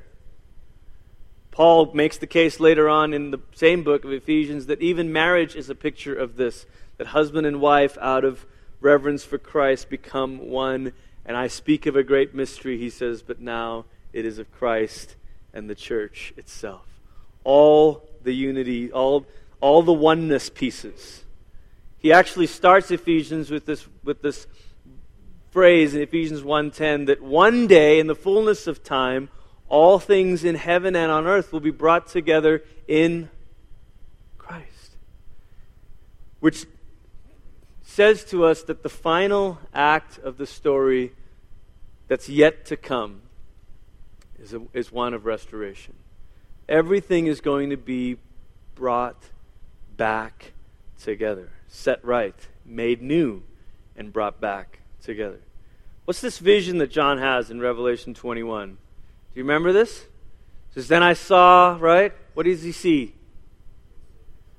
[1.58, 5.56] Paul makes the case later on in the same book of Ephesians that even marriage
[5.56, 6.66] is a picture of this
[6.98, 8.46] that husband and wife, out of
[8.80, 10.92] reverence for Christ, become one.
[11.26, 15.16] And I speak of a great mystery, he says, but now it is of Christ
[15.52, 16.86] and the church itself.
[17.42, 19.26] all the unity, all,
[19.60, 21.24] all the oneness pieces.
[21.98, 24.46] He actually starts Ephesians with this, with this
[25.50, 29.28] phrase in Ephesians 1:10 that one day in the fullness of time
[29.68, 33.28] all things in heaven and on earth will be brought together in
[34.38, 34.96] Christ.
[36.40, 36.66] Which
[37.82, 41.12] says to us that the final act of the story
[42.06, 43.22] that's yet to come
[44.38, 45.94] is, a, is one of restoration.
[46.68, 48.16] Everything is going to be
[48.74, 49.22] brought
[49.96, 50.52] back
[51.02, 53.42] together, set right, made new,
[53.96, 55.40] and brought back together.
[56.04, 58.78] What's this vision that John has in Revelation 21?
[59.38, 60.00] You remember this?
[60.00, 62.12] It says, Then I saw, right?
[62.34, 63.14] What does he see?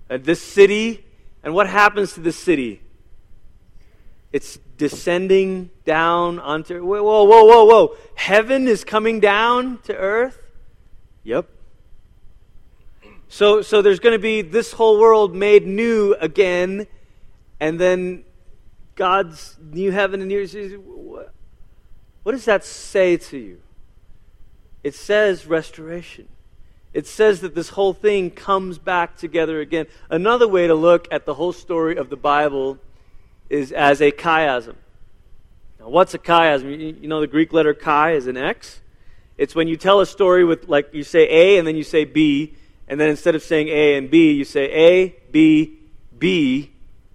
[0.10, 1.04] Uh, this city.
[1.44, 2.82] And what happens to this city?
[4.32, 6.82] It's descending down onto.
[6.82, 7.98] Whoa, whoa, whoa, whoa.
[8.16, 10.40] Heaven is coming down to earth?
[11.24, 11.50] Yep.
[13.28, 16.88] So, so there's going to be this whole world made new again,
[17.60, 18.24] and then
[18.96, 20.48] God's new heaven and new.
[20.86, 21.34] What,
[22.24, 23.62] what does that say to you?
[24.84, 26.28] It says restoration.
[26.94, 29.86] It says that this whole thing comes back together again.
[30.10, 32.80] Another way to look at the whole story of the Bible
[33.50, 34.76] is as a chiasm.
[35.80, 37.02] Now, what's a chiasm?
[37.02, 38.82] You know the Greek letter chi is an X?
[39.38, 42.06] It's when you tell a story with, like, you say A and then you say
[42.06, 42.56] B,
[42.88, 45.78] and then instead of saying A and B, you say A, B,
[46.18, 46.72] B,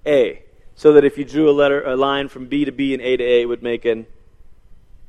[0.07, 0.43] A.
[0.77, 3.17] So that if you drew a letter, a line from B to B and A
[3.17, 4.07] to A, it would make an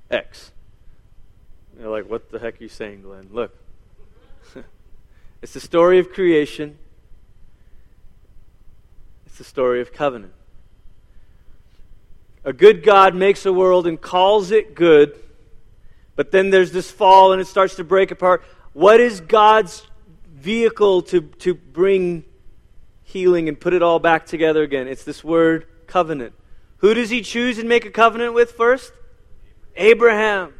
[0.10, 0.52] X.
[1.80, 3.30] You're like, what the heck are you saying, Glenn?
[3.32, 3.56] Look.
[5.42, 6.78] it's the story of creation.
[9.26, 10.34] It's the story of covenant.
[12.44, 15.18] A good God makes a world and calls it good,
[16.16, 18.44] but then there's this fall and it starts to break apart.
[18.74, 19.86] What is God's
[20.46, 22.24] vehicle to, to bring
[23.16, 24.88] healing and put it all back together again.
[24.88, 26.34] It's this word covenant.
[26.78, 28.92] Who does he choose and make a covenant with first?
[29.76, 30.54] Abraham.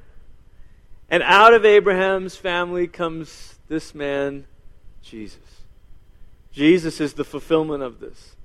[1.16, 4.48] And out of Abraham's family comes this man,
[5.02, 5.40] Jesus.
[6.52, 8.36] Jesus is the fulfillment of this.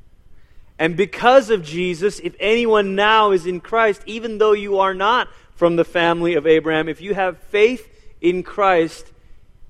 [0.79, 5.27] And because of Jesus, if anyone now is in Christ, even though you are not
[5.57, 7.89] from the family of Abraham, if you have faith
[8.21, 9.11] in Christ,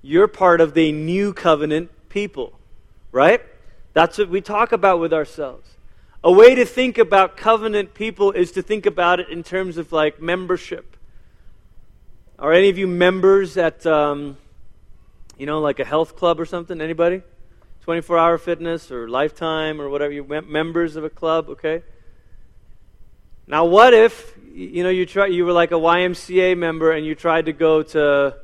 [0.02, 2.52] you're part of the new covenant people,
[3.12, 3.40] right?
[3.94, 5.66] That's what we talk about with ourselves.
[6.22, 9.90] A way to think about covenant people is to think about it in terms of
[9.90, 10.98] like membership.
[12.40, 14.36] Are any of you members at, um,
[15.36, 16.80] you know, like a health club or something?
[16.80, 17.22] Anybody?
[17.82, 20.12] 24 hour fitness or lifetime or whatever.
[20.12, 21.82] You members of a club, okay?
[23.46, 27.14] Now, what if, you know, you, try, you were like a YMCA member and you
[27.14, 28.36] tried to go to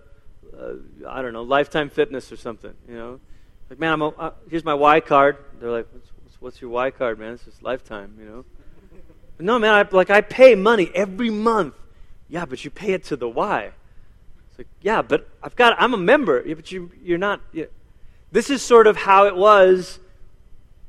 [0.58, 0.74] uh,
[1.08, 2.72] I don't know, Lifetime Fitness or something.
[2.88, 3.20] You know,
[3.70, 5.36] like man, I'm a, uh, here's my Y card.
[5.60, 7.34] They're like, what's, what's, your Y card, man?
[7.34, 8.16] It's just Lifetime.
[8.18, 8.44] You know.
[9.38, 11.74] no, man, I, like I pay money every month.
[12.28, 13.72] Yeah, but you pay it to the Y.
[14.56, 16.42] It's like, yeah, but I've got, I'm a member.
[16.46, 17.42] Yeah, but you, you're not.
[18.32, 19.98] This is sort of how it was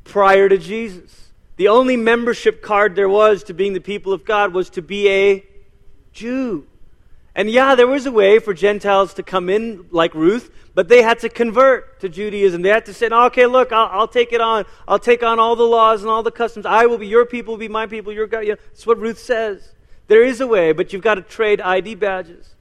[0.05, 1.31] prior to Jesus.
[1.57, 5.09] The only membership card there was to being the people of God was to be
[5.09, 5.45] a
[6.13, 6.65] Jew.
[7.35, 11.01] And yeah, there was a way for Gentiles to come in like Ruth, but they
[11.01, 12.61] had to convert to Judaism.
[12.61, 14.63] They had to say, okay, look, I'll, I'll, take it on.
[14.87, 16.65] I'll take on all the laws and all the customs.
[16.65, 18.39] I will be your people, will be my people, your God.
[18.41, 19.73] You know, that's what Ruth says.
[20.07, 22.55] There is a way, but you've got to trade ID badges.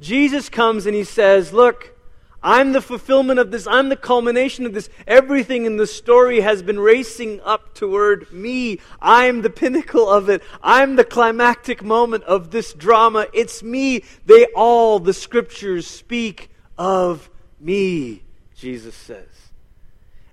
[0.00, 1.94] Jesus comes and he says, look,
[2.42, 3.66] I'm the fulfillment of this.
[3.66, 4.88] I'm the culmination of this.
[5.06, 8.80] Everything in the story has been racing up toward me.
[9.00, 10.42] I'm the pinnacle of it.
[10.62, 13.26] I'm the climactic moment of this drama.
[13.34, 14.04] It's me.
[14.24, 17.28] They all, the scriptures, speak of
[17.60, 18.22] me,
[18.54, 19.28] Jesus says.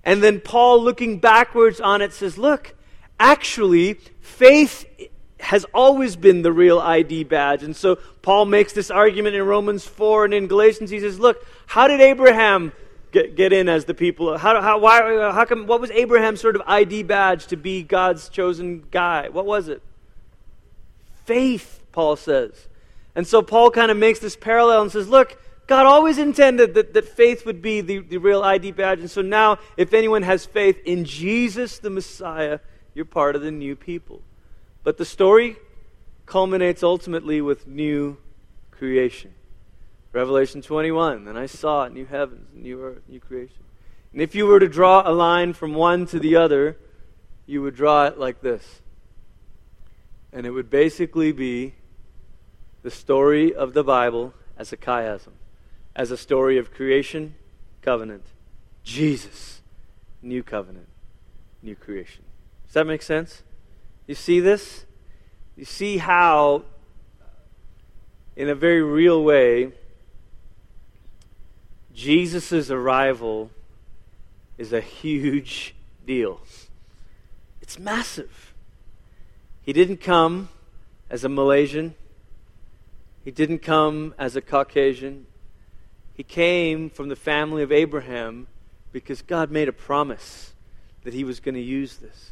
[0.05, 2.73] And then Paul, looking backwards on it, says, Look,
[3.19, 4.85] actually, faith
[5.39, 7.63] has always been the real ID badge.
[7.63, 10.89] And so Paul makes this argument in Romans 4 and in Galatians.
[10.89, 12.73] He says, Look, how did Abraham
[13.11, 14.37] get, get in as the people?
[14.37, 18.29] How, how, why, how come, what was Abraham's sort of ID badge to be God's
[18.29, 19.29] chosen guy?
[19.29, 19.81] What was it?
[21.25, 22.67] Faith, Paul says.
[23.15, 26.93] And so Paul kind of makes this parallel and says, Look, God always intended that,
[26.93, 28.99] that faith would be the, the real ID badge.
[28.99, 32.59] And so now, if anyone has faith in Jesus the Messiah,
[32.95, 34.21] you're part of the new people.
[34.87, 35.57] But the story
[36.25, 38.19] culminates ultimately with new
[38.71, 39.33] creation.
[40.13, 43.65] Revelation 21, then I saw new heavens, new earth, new creation.
[44.13, 46.77] And if you were to draw a line from one to the other,
[47.45, 48.81] you would draw it like this.
[50.31, 51.73] And it would basically be
[52.81, 55.33] the story of the Bible as a chiasm,
[55.97, 57.35] as a story of creation,
[57.81, 58.23] covenant,
[58.85, 59.59] Jesus,
[60.21, 60.87] new covenant,
[61.61, 62.23] new creation.
[62.67, 63.43] Does that make sense?
[64.07, 64.85] You see this?
[65.57, 66.63] You see how,
[68.35, 69.73] in a very real way,
[71.93, 73.51] Jesus' arrival
[74.57, 76.39] is a huge deal.
[77.61, 78.53] It's massive.
[79.61, 80.47] He didn't come
[81.09, 81.95] as a Malaysian.
[83.25, 85.25] He didn't come as a Caucasian.
[86.13, 88.47] He came from the family of Abraham
[88.91, 90.53] because God made a promise
[91.03, 92.31] that he was going to use this.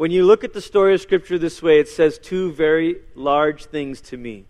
[0.00, 3.66] When you look at the story of Scripture this way, it says two very large
[3.66, 4.46] things to me.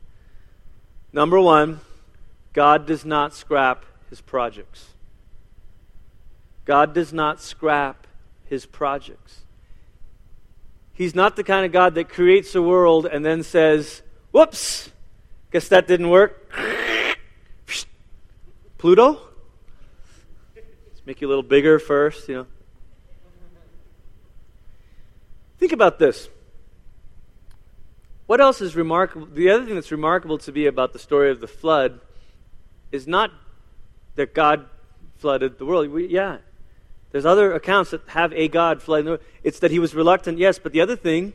[1.13, 1.81] Number one,
[2.53, 4.91] God does not scrap his projects.
[6.65, 8.07] God does not scrap
[8.45, 9.41] his projects.
[10.93, 14.93] He's not the kind of God that creates a world and then says, whoops,
[15.51, 16.49] guess that didn't work.
[18.79, 19.19] Pluto?
[20.55, 22.47] Let's make you a little bigger first, you know.
[25.61, 26.31] Think about this.
[28.27, 29.27] What else is remarkable?
[29.27, 32.01] The other thing that's remarkable to me about the story of the flood
[32.91, 33.31] is not
[34.15, 34.67] that God
[35.19, 35.89] flooded the world.
[35.91, 36.39] We, yeah,
[37.13, 39.23] there's other accounts that have a God flooding the world.
[39.43, 41.35] It's that he was reluctant, yes, but the other thing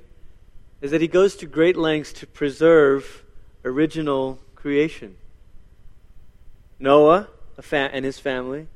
[0.82, 3.23] is that he goes to great lengths to preserve
[3.63, 5.17] original creation.
[6.80, 7.28] Noah
[7.71, 8.67] and his family,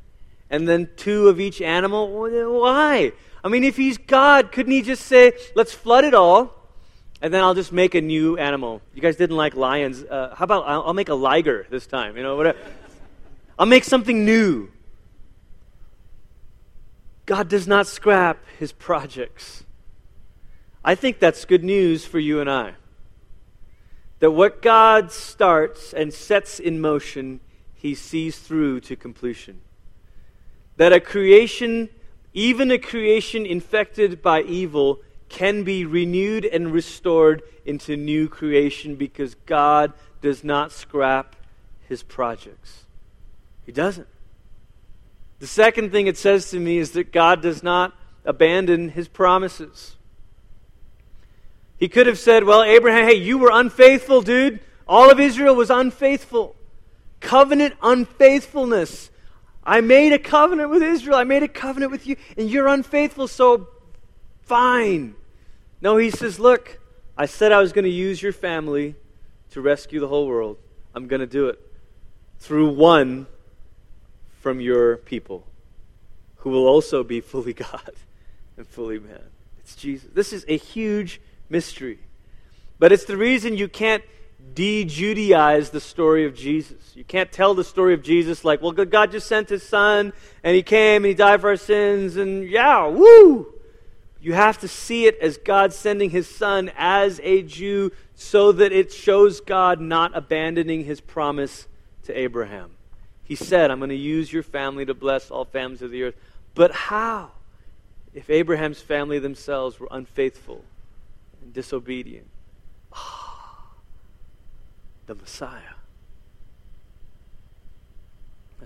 [0.50, 2.08] and then two of each animal.
[2.60, 3.14] Why?
[3.44, 6.54] I mean, if he's God, couldn't he just say, let's flood it all,
[7.22, 8.82] and then I'll just make a new animal?
[8.94, 10.04] You guys didn't like lions.
[10.04, 12.18] Uh, how about I'll, I'll make a liger this time?
[12.18, 12.58] You know, whatever.
[13.58, 14.70] I'll make something new.
[17.26, 19.64] God does not scrap his projects.
[20.84, 22.74] I think that's good news for you and I.
[24.20, 27.40] That what God starts and sets in motion,
[27.76, 29.62] he sees through to completion.
[30.78, 31.90] That a creation,
[32.34, 35.00] even a creation infected by evil,
[35.30, 41.36] can be renewed and restored into new creation because God does not scrap
[41.88, 42.86] his projects.
[43.66, 44.08] He doesn't.
[45.40, 47.94] The second thing it says to me is that God does not
[48.26, 49.96] abandon his promises.
[51.78, 54.60] He could have said, Well, Abraham, hey, you were unfaithful, dude.
[54.88, 56.56] All of Israel was unfaithful.
[57.22, 59.12] Covenant unfaithfulness.
[59.70, 61.16] I made a covenant with Israel.
[61.16, 63.68] I made a covenant with you, and you're unfaithful, so
[64.42, 65.14] fine.
[65.80, 66.80] No, he says, Look,
[67.16, 68.96] I said I was going to use your family
[69.52, 70.58] to rescue the whole world.
[70.96, 71.60] I'm going to do it
[72.40, 73.28] through one
[74.42, 75.46] from your people
[76.38, 77.92] who will also be fully God
[78.58, 79.22] and fully man.
[79.60, 80.10] It's Jesus.
[80.12, 82.00] This is a huge mystery.
[82.80, 84.04] But it's the reason you can't
[84.54, 86.96] de Judaize the story of Jesus.
[86.96, 90.56] You can't tell the story of Jesus like, well, God just sent his son and
[90.56, 93.54] he came and he died for our sins and yeah, woo!
[94.22, 98.74] You have to see it as God sending his son as a Jew so that
[98.74, 101.68] it shows God not abandoning his promise
[102.04, 102.72] to Abraham.
[103.24, 106.16] He said, I'm going to use your family to bless all families of the earth.
[106.54, 107.32] But how?
[108.14, 110.66] If Abraham's family themselves were unfaithful
[111.42, 112.28] and disobedient.
[115.10, 115.74] The Messiah.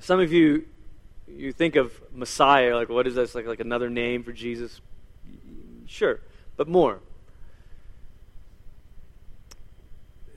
[0.01, 0.65] Some of you,
[1.25, 4.81] you think of Messiah, like what is this, like, like another name for Jesus?
[5.87, 6.19] Sure,
[6.57, 6.99] but more.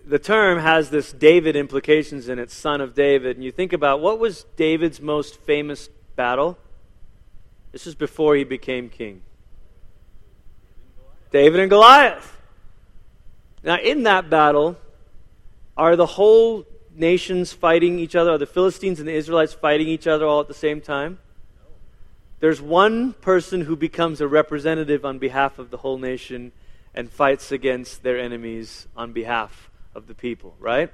[0.07, 3.37] the term has this David implications in it, son of David.
[3.37, 6.57] And you think about what was David's most famous battle?
[7.73, 9.23] This is before he became king.
[11.33, 12.39] David and Goliath.
[13.65, 14.77] Now, in that battle,
[15.77, 16.65] are the whole
[16.95, 18.33] nations fighting each other?
[18.33, 21.19] Are the Philistines and the Israelites fighting each other all at the same time?
[22.41, 26.53] There's one person who becomes a representative on behalf of the whole nation
[26.95, 30.91] and fights against their enemies on behalf of the people, right?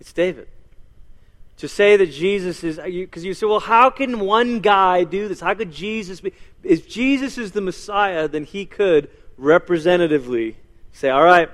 [0.00, 0.48] It's David.
[1.58, 5.28] To say that Jesus is, uh, because you say, well, how can one guy do
[5.28, 5.40] this?
[5.40, 6.32] How could Jesus be?
[6.64, 10.56] If Jesus is the Messiah, then he could representatively
[10.92, 11.48] say, all right,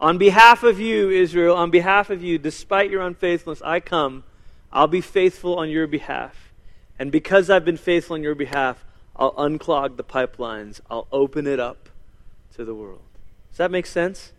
[0.00, 4.24] on behalf of you, Israel, on behalf of you, despite your unfaithfulness, I come.
[4.72, 6.52] I'll be faithful on your behalf.
[6.98, 8.84] And because I've been faithful on your behalf,
[9.16, 10.80] I'll unclog the pipelines.
[10.90, 11.88] I'll open it up
[12.56, 13.02] to the world.
[13.50, 14.32] Does that make sense?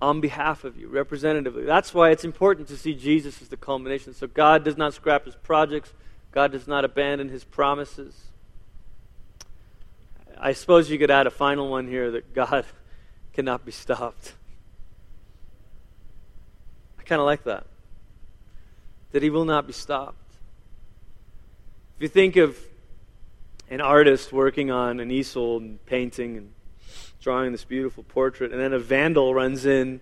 [0.00, 1.64] on behalf of you, representatively.
[1.64, 4.12] That's why it's important to see Jesus as the culmination.
[4.14, 5.92] So God does not scrap his projects,
[6.32, 8.14] God does not abandon his promises.
[10.38, 12.66] I suppose you could add a final one here that God
[13.36, 14.32] cannot be stopped.
[16.98, 17.66] I kind of like that.
[19.12, 20.16] That he will not be stopped.
[21.96, 22.58] If you think of
[23.68, 26.52] an artist working on an easel and painting and
[27.20, 30.00] drawing this beautiful portrait, and then a vandal runs in,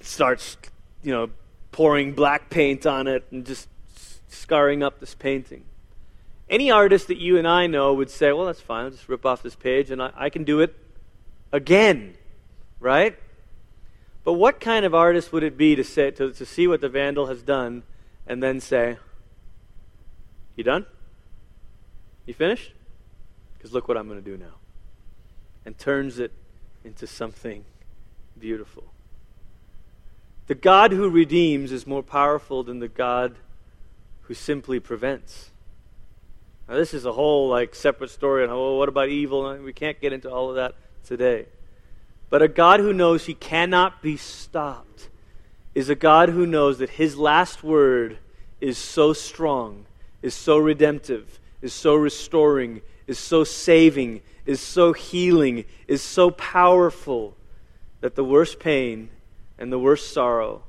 [0.00, 0.56] starts,
[1.02, 1.28] you know,
[1.72, 3.68] pouring black paint on it and just
[4.28, 5.64] scarring up this painting.
[6.48, 9.26] Any artist that you and I know would say, well, that's fine, I'll just rip
[9.26, 10.74] off this page and I, I can do it
[11.52, 12.14] again,
[12.80, 13.16] right?
[14.24, 16.88] But what kind of artist would it be to, say, to, to see what the
[16.88, 17.84] vandal has done
[18.26, 18.98] and then say,
[20.56, 20.86] You done?
[22.26, 22.72] You finished?
[23.56, 24.54] Because look what I'm going to do now.
[25.64, 26.32] And turns it
[26.84, 27.64] into something
[28.38, 28.84] beautiful.
[30.46, 33.36] The God who redeems is more powerful than the God
[34.22, 35.50] who simply prevents.
[36.68, 39.56] Now, this is a whole like separate story on oh, what about evil?
[39.58, 40.74] We can't get into all of that
[41.06, 41.46] today.
[42.28, 45.08] But a God who knows he cannot be stopped
[45.74, 48.18] is a God who knows that his last word
[48.60, 49.86] is so strong,
[50.22, 57.36] is so redemptive, is so restoring, is so saving, is so healing, is so powerful
[58.00, 59.10] that the worst pain
[59.58, 60.62] and the worst sorrow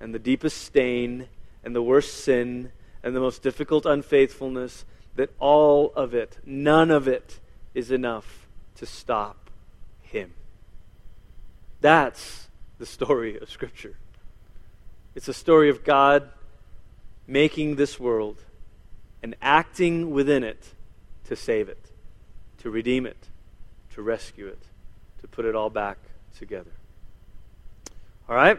[0.00, 1.28] and the deepest stain
[1.62, 2.72] and the worst sin
[3.02, 4.84] and the most difficult unfaithfulness,
[5.14, 7.38] that all of it, none of it,
[7.74, 9.43] is enough to stop
[10.14, 10.32] him.
[11.80, 12.48] That's
[12.78, 13.96] the story of Scripture.
[15.14, 16.30] It's a story of God
[17.26, 18.42] making this world
[19.22, 20.62] and acting within it
[21.24, 21.90] to save it,
[22.58, 23.28] to redeem it,
[23.94, 24.62] to rescue it,
[25.20, 25.98] to put it all back
[26.38, 26.70] together.
[28.28, 28.58] All right?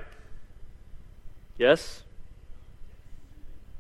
[1.58, 2.04] Yes?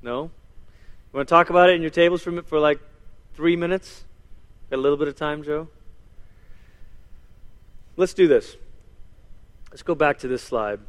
[0.02, 0.24] No?
[0.24, 2.80] You want to talk about it in your tables for, for like
[3.36, 4.04] three minutes?
[4.70, 5.68] Got a little bit of time, Joe?
[7.98, 8.58] Let's do this.
[9.72, 10.80] Let's go back to this slide.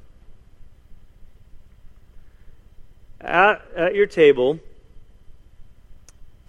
[3.21, 4.61] At, at your table,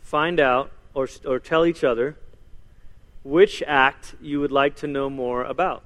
[0.01, 2.15] find out or, or tell each other
[3.23, 5.83] which act you would like to know more about.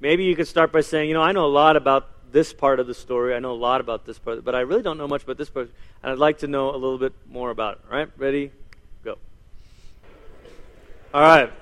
[0.00, 2.80] Maybe you could start by saying, you know, I know a lot about this part
[2.80, 3.34] of the story.
[3.34, 5.50] I know a lot about this part, but I really don't know much about this
[5.50, 5.70] part,
[6.02, 7.80] and I'd like to know a little bit more about it.
[7.90, 8.08] All right?
[8.16, 8.50] Ready?
[9.04, 9.18] Go.
[11.12, 11.52] All right.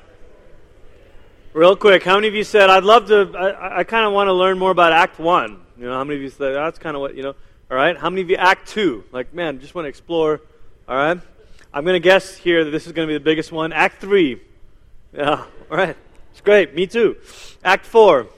[1.52, 4.28] Real quick, how many of you said, I'd love to, I, I kind of want
[4.28, 5.60] to learn more about Act 1?
[5.78, 7.34] You know, how many of you said, that's kind of what, you know,
[7.68, 7.98] all right?
[7.98, 9.02] How many of you Act 2?
[9.10, 10.40] Like, man, just want to explore,
[10.86, 11.20] all right?
[11.74, 13.72] I'm going to guess here that this is going to be the biggest one.
[13.72, 14.40] Act 3.
[15.12, 15.96] Yeah, all right.
[16.30, 16.72] It's great.
[16.76, 17.16] Me too.
[17.64, 18.28] Act 4.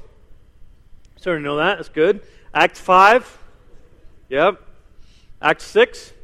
[1.17, 1.77] Starting to know that.
[1.77, 2.23] That's good.
[2.55, 3.39] Act 5.
[4.31, 4.59] Yep.
[5.43, 6.15] Act 6.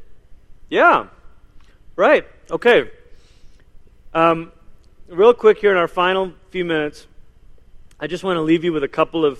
[0.71, 1.05] Yeah.
[1.95, 2.27] Right.
[2.49, 2.89] Okay.
[4.11, 4.51] Um,
[5.09, 7.07] real quick here in our final few minutes,
[7.99, 9.39] I just want to leave you with a couple of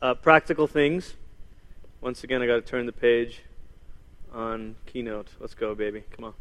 [0.00, 1.14] uh, practical things.
[2.00, 3.42] Once again, I got to turn the page
[4.32, 5.28] on Keynote.
[5.40, 6.04] Let's go, baby.
[6.12, 6.34] Come on.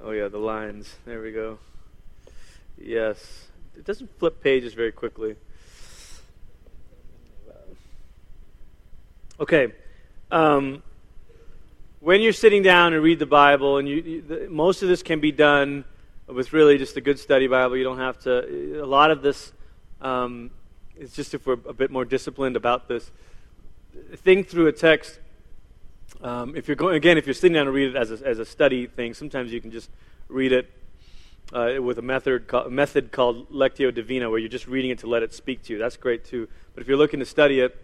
[0.00, 0.94] Oh, yeah, the lines.
[1.06, 1.58] There we go.
[2.80, 3.48] Yes.
[3.76, 5.34] It doesn't flip pages very quickly.
[9.40, 9.72] Okay.
[10.30, 10.82] Um,
[12.00, 15.02] when you're sitting down and read the Bible, and you, you the, most of this
[15.02, 15.84] can be done
[16.28, 17.76] with really just a good study Bible.
[17.76, 18.82] You don't have to.
[18.82, 19.52] A lot of this
[20.00, 20.50] um,
[20.96, 23.10] is just if we're a bit more disciplined about this.
[24.16, 25.18] Think through a text.
[26.22, 28.38] Um, if you're going again, if you're sitting down to read it as a, as
[28.38, 29.90] a study thing, sometimes you can just
[30.28, 30.70] read it
[31.52, 35.06] uh, with a method, a method called Lectio Divina, where you're just reading it to
[35.06, 35.78] let it speak to you.
[35.78, 36.48] That's great too.
[36.74, 37.76] But if you're looking to study it,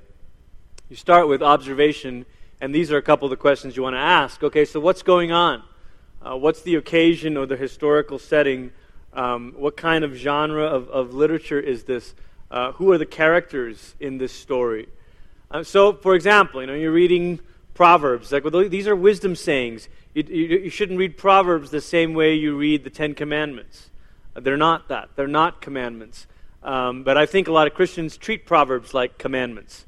[0.89, 2.27] you start with observation,
[2.61, 4.43] and these are a couple of the questions you want to ask.
[4.43, 5.63] Okay, so what's going on?
[6.25, 8.73] Uh, what's the occasion or the historical setting?
[9.13, 12.15] Um, what kind of genre of, of literature is this?
[12.51, 14.89] Uh, who are the characters in this story?
[15.51, 17.41] Uh, so, for example, you know, you're reading
[17.75, 18.33] Proverbs.
[18.33, 19.89] Like well, these are wisdom sayings.
[20.15, 23.91] You, you, you, shouldn't read Proverbs the same way you read the Ten Commandments.
[24.35, 25.11] Uh, they're not that.
[25.17, 26.27] They're not commandments.
[26.63, 29.85] Um, but I think a lot of Christians treat Proverbs like commandments.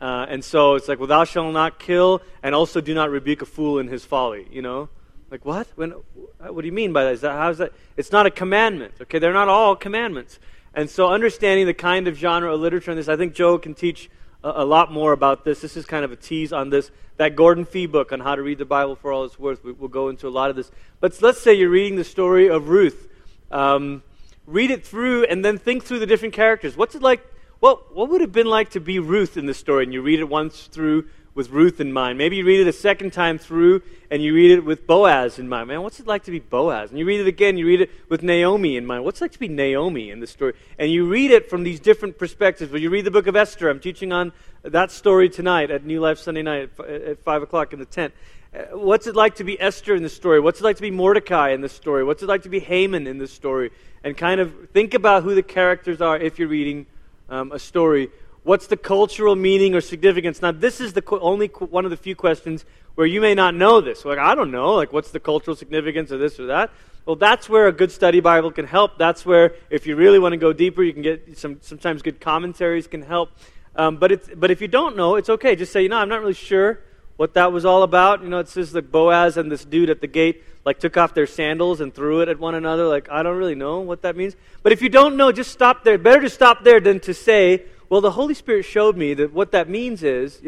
[0.00, 3.42] Uh, and so it's like, well, thou shalt not kill, and also do not rebuke
[3.42, 4.48] a fool in his folly.
[4.50, 4.88] You know,
[5.30, 5.66] like what?
[5.74, 5.90] When?
[5.90, 7.14] What do you mean by that?
[7.14, 7.72] Is that how's that?
[7.96, 8.94] It's not a commandment.
[9.02, 10.38] Okay, they're not all commandments.
[10.74, 13.74] And so understanding the kind of genre of literature in this, I think Joe can
[13.74, 14.10] teach
[14.44, 15.60] a, a lot more about this.
[15.60, 16.90] This is kind of a tease on this.
[17.16, 19.64] That Gordon Fee book on how to read the Bible for all it's worth.
[19.64, 20.70] We, will go into a lot of this.
[21.00, 23.08] But let's say you're reading the story of Ruth.
[23.50, 24.02] Um,
[24.46, 26.76] read it through and then think through the different characters.
[26.76, 27.26] What's it like?
[27.58, 29.84] What, what would it have been like to be Ruth in this story?
[29.84, 32.16] And you read it once through with Ruth in mind.
[32.16, 35.48] Maybe you read it a second time through and you read it with Boaz in
[35.48, 35.68] mind.
[35.68, 36.88] Man, what's it like to be Boaz?
[36.90, 39.04] And you read it again, you read it with Naomi in mind.
[39.04, 40.54] What's it like to be Naomi in the story?
[40.78, 42.72] And you read it from these different perspectives.
[42.72, 44.32] When you read the book of Esther, I'm teaching on
[44.62, 48.14] that story tonight at New Life Sunday night at 5 o'clock in the tent.
[48.54, 50.40] Uh, What's it like to be Esther in the story?
[50.40, 52.02] What's it like to be Mordecai in the story?
[52.02, 53.72] What's it like to be Haman in the story?
[54.02, 56.86] And kind of think about who the characters are if you're reading
[57.28, 58.08] um, a story.
[58.46, 60.40] What's the cultural meaning or significance?
[60.40, 63.80] Now, this is the only one of the few questions where you may not know
[63.80, 64.04] this.
[64.04, 64.74] Like, I don't know.
[64.74, 66.70] Like, what's the cultural significance of this or that?
[67.06, 68.98] Well, that's where a good study Bible can help.
[68.98, 71.58] That's where, if you really want to go deeper, you can get some.
[71.60, 73.32] Sometimes good commentaries can help.
[73.74, 75.56] Um, but it's, but if you don't know, it's okay.
[75.56, 76.78] Just say, you know, I'm not really sure
[77.16, 78.22] what that was all about.
[78.22, 81.14] You know, it says like Boaz and this dude at the gate like took off
[81.14, 82.86] their sandals and threw it at one another.
[82.86, 84.36] Like, I don't really know what that means.
[84.62, 85.98] But if you don't know, just stop there.
[85.98, 89.52] Better to stop there than to say, well, the Holy Spirit showed me that what
[89.52, 90.40] that means is.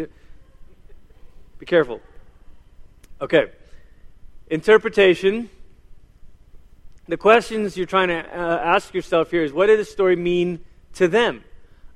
[1.59, 2.01] Be careful.
[3.21, 3.51] Okay.
[4.49, 5.51] Interpretation.
[7.07, 10.61] The questions you're trying to uh, ask yourself here is what did the story mean
[10.95, 11.45] to them?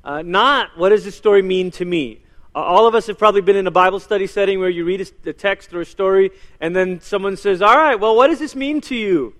[0.05, 2.23] Uh, not what does the story mean to me?
[2.55, 5.01] Uh, all of us have probably been in a Bible study setting where you read
[5.01, 6.31] a, a text or a story,
[6.61, 9.35] and then someone says, All right, well, what does this mean to you?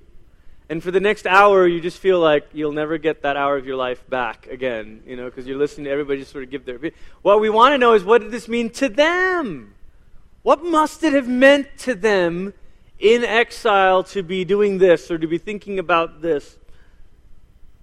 [0.69, 3.67] And for the next hour, you just feel like you'll never get that hour of
[3.67, 6.65] your life back again, you know, because you're listening to everybody just sort of give
[6.65, 6.79] their.
[7.23, 9.75] What we want to know is what did this mean to them?
[10.43, 12.55] What must it have meant to them
[12.99, 16.59] in exile to be doing this or to be thinking about this?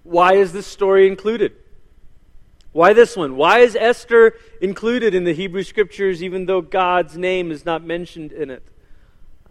[0.04, 1.54] Why is this story included?
[2.72, 3.36] Why this one?
[3.36, 8.32] Why is Esther included in the Hebrew Scriptures even though God's name is not mentioned
[8.32, 8.64] in it?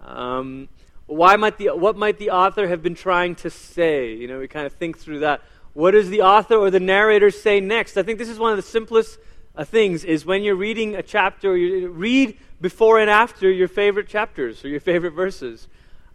[0.04, 0.68] Um,
[1.08, 4.14] why might the, what might the author have been trying to say?
[4.14, 5.42] You know, we kind of think through that.
[5.72, 7.96] What does the author or the narrator say next?
[7.96, 9.18] I think this is one of the simplest
[9.56, 14.06] uh, things is when you're reading a chapter, you read before and after your favorite
[14.06, 15.66] chapters or your favorite verses.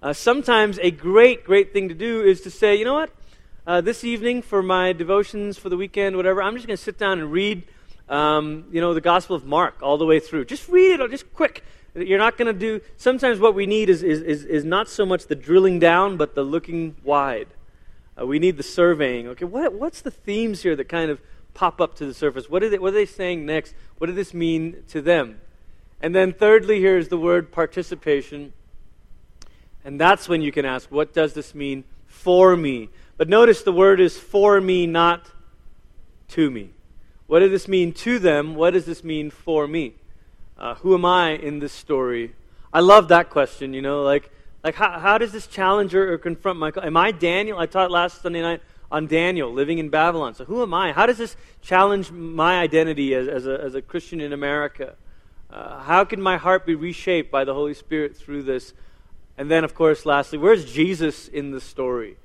[0.02, 3.10] Uh, sometimes a great, great thing to do is to say, you know what?
[3.66, 7.00] Uh, this evening for my devotions for the weekend, whatever, I'm just going to sit
[7.00, 7.64] down and read,
[8.10, 10.46] um, you know, the Gospel of Mark all the way through.
[10.46, 11.64] Just read it, just quick.
[11.96, 12.82] You're not going to do.
[12.98, 16.34] Sometimes what we need is, is, is, is, not so much the drilling down, but
[16.34, 17.50] the looking wide.
[18.20, 19.28] Uh, we need the surveying.
[19.28, 21.22] Okay, what, what's the themes here that kind of
[21.54, 22.50] pop up to the surface?
[22.50, 23.76] What are, they, what are they saying next?
[24.00, 25.40] What did this mean to them?
[26.02, 28.54] And then, thirdly, here is the word participation.
[29.86, 32.90] And that's when you can ask, what does this mean for me?
[33.18, 35.30] But notice the word is for me, not
[36.30, 36.72] to me.
[37.28, 38.56] What does this mean to them?
[38.56, 39.96] What does this mean for me?
[40.58, 42.34] Uh, who am I in this story?
[42.72, 44.32] I love that question, you know, like,
[44.64, 46.72] like how, how does this challenge or, confront my.
[46.82, 47.60] Am I Daniel?
[47.60, 50.36] I taught last Sunday night on Daniel living in Babylon.
[50.36, 50.94] So who am I?
[50.94, 54.96] How does this challenge my identity as, as, a, as a Christian in America?
[55.50, 58.74] Uh, how can my heart be reshaped by the Holy Spirit through this?
[59.38, 62.18] And then, of course, lastly, where's Jesus in the story?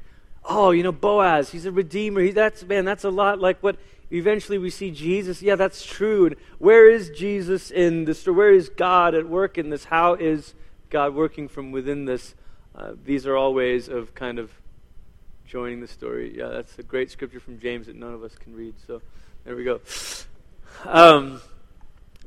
[0.45, 2.21] Oh, you know, Boaz, he's a redeemer.
[2.21, 3.77] He, that's, man, that's a lot like what
[4.11, 5.43] eventually we see Jesus.
[5.43, 6.27] Yeah, that's true.
[6.27, 8.37] And where is Jesus in this story?
[8.37, 9.85] Where is God at work in this?
[9.85, 10.55] How is
[10.91, 12.35] God working from within this?
[12.75, 14.51] Uh, these are all ways of kind of
[15.47, 16.37] joining the story.
[16.37, 18.75] Yeah, that's a great scripture from James that none of us can read.
[18.87, 19.01] So
[19.45, 19.81] there we go.
[20.85, 21.41] Um,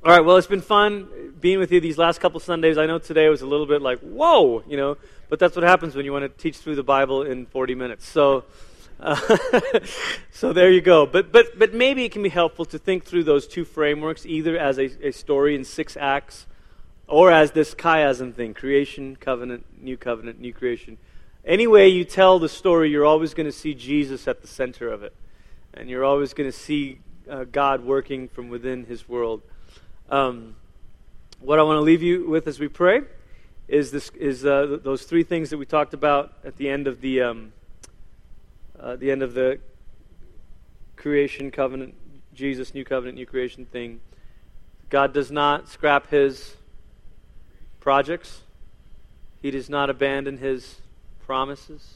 [0.03, 2.79] all right, well, it's been fun being with you these last couple Sundays.
[2.79, 4.97] I know today was a little bit like, whoa, you know,
[5.29, 8.07] but that's what happens when you want to teach through the Bible in 40 minutes.
[8.07, 8.43] So,
[10.32, 11.06] so there you go.
[11.06, 14.58] But, but, but maybe it can be helpful to think through those two frameworks, either
[14.58, 16.45] as a, a story in six acts
[17.08, 20.97] or as this chiasm thing creation, covenant, new covenant, new creation.
[21.43, 24.88] Any way you tell the story, you're always going to see Jesus at the center
[24.89, 25.14] of it.
[25.74, 26.99] And you're always going to see
[27.30, 29.41] uh, God working from within his world.
[30.10, 30.56] Um,
[31.39, 33.02] what I want to leave you with as we pray
[33.68, 36.88] is this is uh, th- those three things that we talked about at the end
[36.88, 37.54] of the um,
[38.82, 39.59] the end of the
[40.95, 41.95] creation covenant,
[42.34, 44.01] Jesus, new covenant, new creation thing.
[44.89, 46.55] God does not scrap His
[47.79, 48.41] projects.
[49.41, 50.77] He does not abandon His
[51.25, 51.95] promises,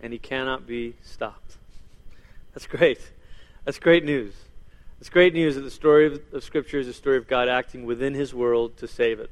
[0.00, 1.56] and He cannot be stopped.
[2.54, 3.00] That's great.
[3.64, 4.34] That's great news.
[5.00, 7.84] It's great news that the story of, of, Scripture is a story of God acting
[7.84, 9.30] within His world to save it.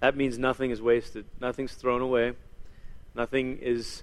[0.00, 2.34] That means nothing is wasted, nothing's thrown away,
[3.14, 4.02] nothing is.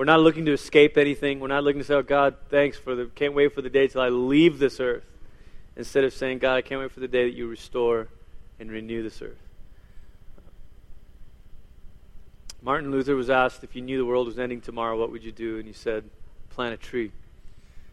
[0.00, 1.40] We're not looking to escape anything.
[1.40, 3.86] We're not looking to say, "Oh God, thanks for the can't wait for the day
[3.86, 5.04] till I leave this earth."
[5.76, 8.08] Instead of saying, "God, I can't wait for the day that you restore
[8.58, 9.46] and renew this earth."
[12.62, 15.32] Martin Luther was asked if you knew the world was ending tomorrow, what would you
[15.32, 15.58] do?
[15.58, 16.08] And he said,
[16.48, 17.12] "Plant a tree."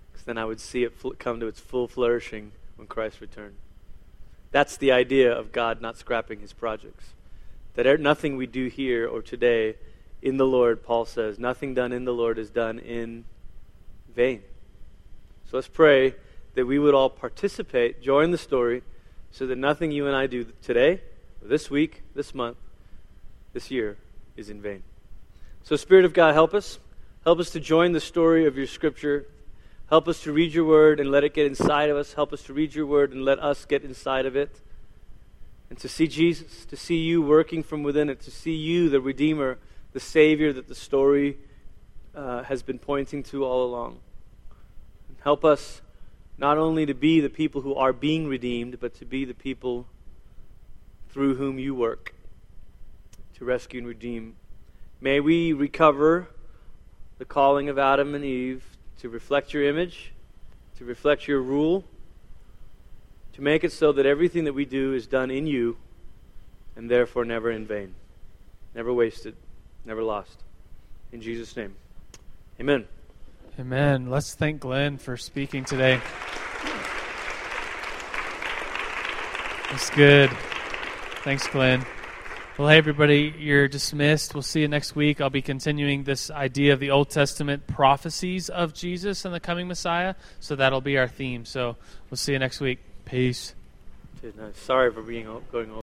[0.10, 3.56] Because then I would see it come to its full flourishing when Christ returned.
[4.52, 7.16] That's the idea of God not scrapping his projects.
[7.74, 9.76] That er, nothing we do here or today
[10.22, 13.26] in the Lord, Paul says, nothing done in the Lord is done in
[14.14, 14.42] vain.
[15.50, 16.16] So let's pray
[16.56, 18.82] that we would all participate, join the story,
[19.32, 21.02] so that nothing you and I do today,
[21.42, 22.58] this week, this month,
[23.54, 23.98] this year
[24.36, 24.84] is in vain.
[25.64, 26.80] So, Spirit of God, help us.
[27.24, 29.28] Help us to join the story of your scripture.
[29.90, 32.14] Help us to read your word and let it get inside of us.
[32.14, 34.62] Help us to read your word and let us get inside of it.
[35.70, 39.02] And to see Jesus, to see you working from within it, to see you, the
[39.02, 39.58] Redeemer,
[39.98, 41.40] the Savior that the story
[42.14, 43.98] uh, has been pointing to all along.
[45.22, 45.82] Help us
[46.38, 49.88] not only to be the people who are being redeemed, but to be the people
[51.10, 52.14] through whom you work
[53.34, 54.36] to rescue and redeem.
[55.02, 56.28] May we recover
[57.18, 58.64] the calling of Adam and Eve
[59.00, 60.12] to reflect your image,
[60.78, 61.84] to reflect your rule,
[63.34, 65.76] to make it so that everything that we do is done in you
[66.76, 67.96] and therefore never in vain,
[68.76, 69.36] never wasted,
[69.88, 70.44] never lost.
[71.12, 71.74] In Jesus' name,
[72.60, 72.86] amen.
[73.60, 74.10] Amen.
[74.10, 76.00] Let's thank Glenn for speaking today.
[79.72, 80.30] That's good.
[81.24, 81.86] Thanks, Glenn.
[82.58, 84.34] Well, hey, everybody, you're dismissed.
[84.34, 85.22] We'll see you next week.
[85.22, 89.68] I'll be continuing this idea of the Old Testament prophecies of Jesus and the coming
[89.68, 90.16] Messiah.
[90.40, 91.46] So that'll be our theme.
[91.46, 91.78] So
[92.10, 92.80] we'll see you next week.
[93.06, 93.54] Peace.
[94.54, 95.82] Sorry for being going over.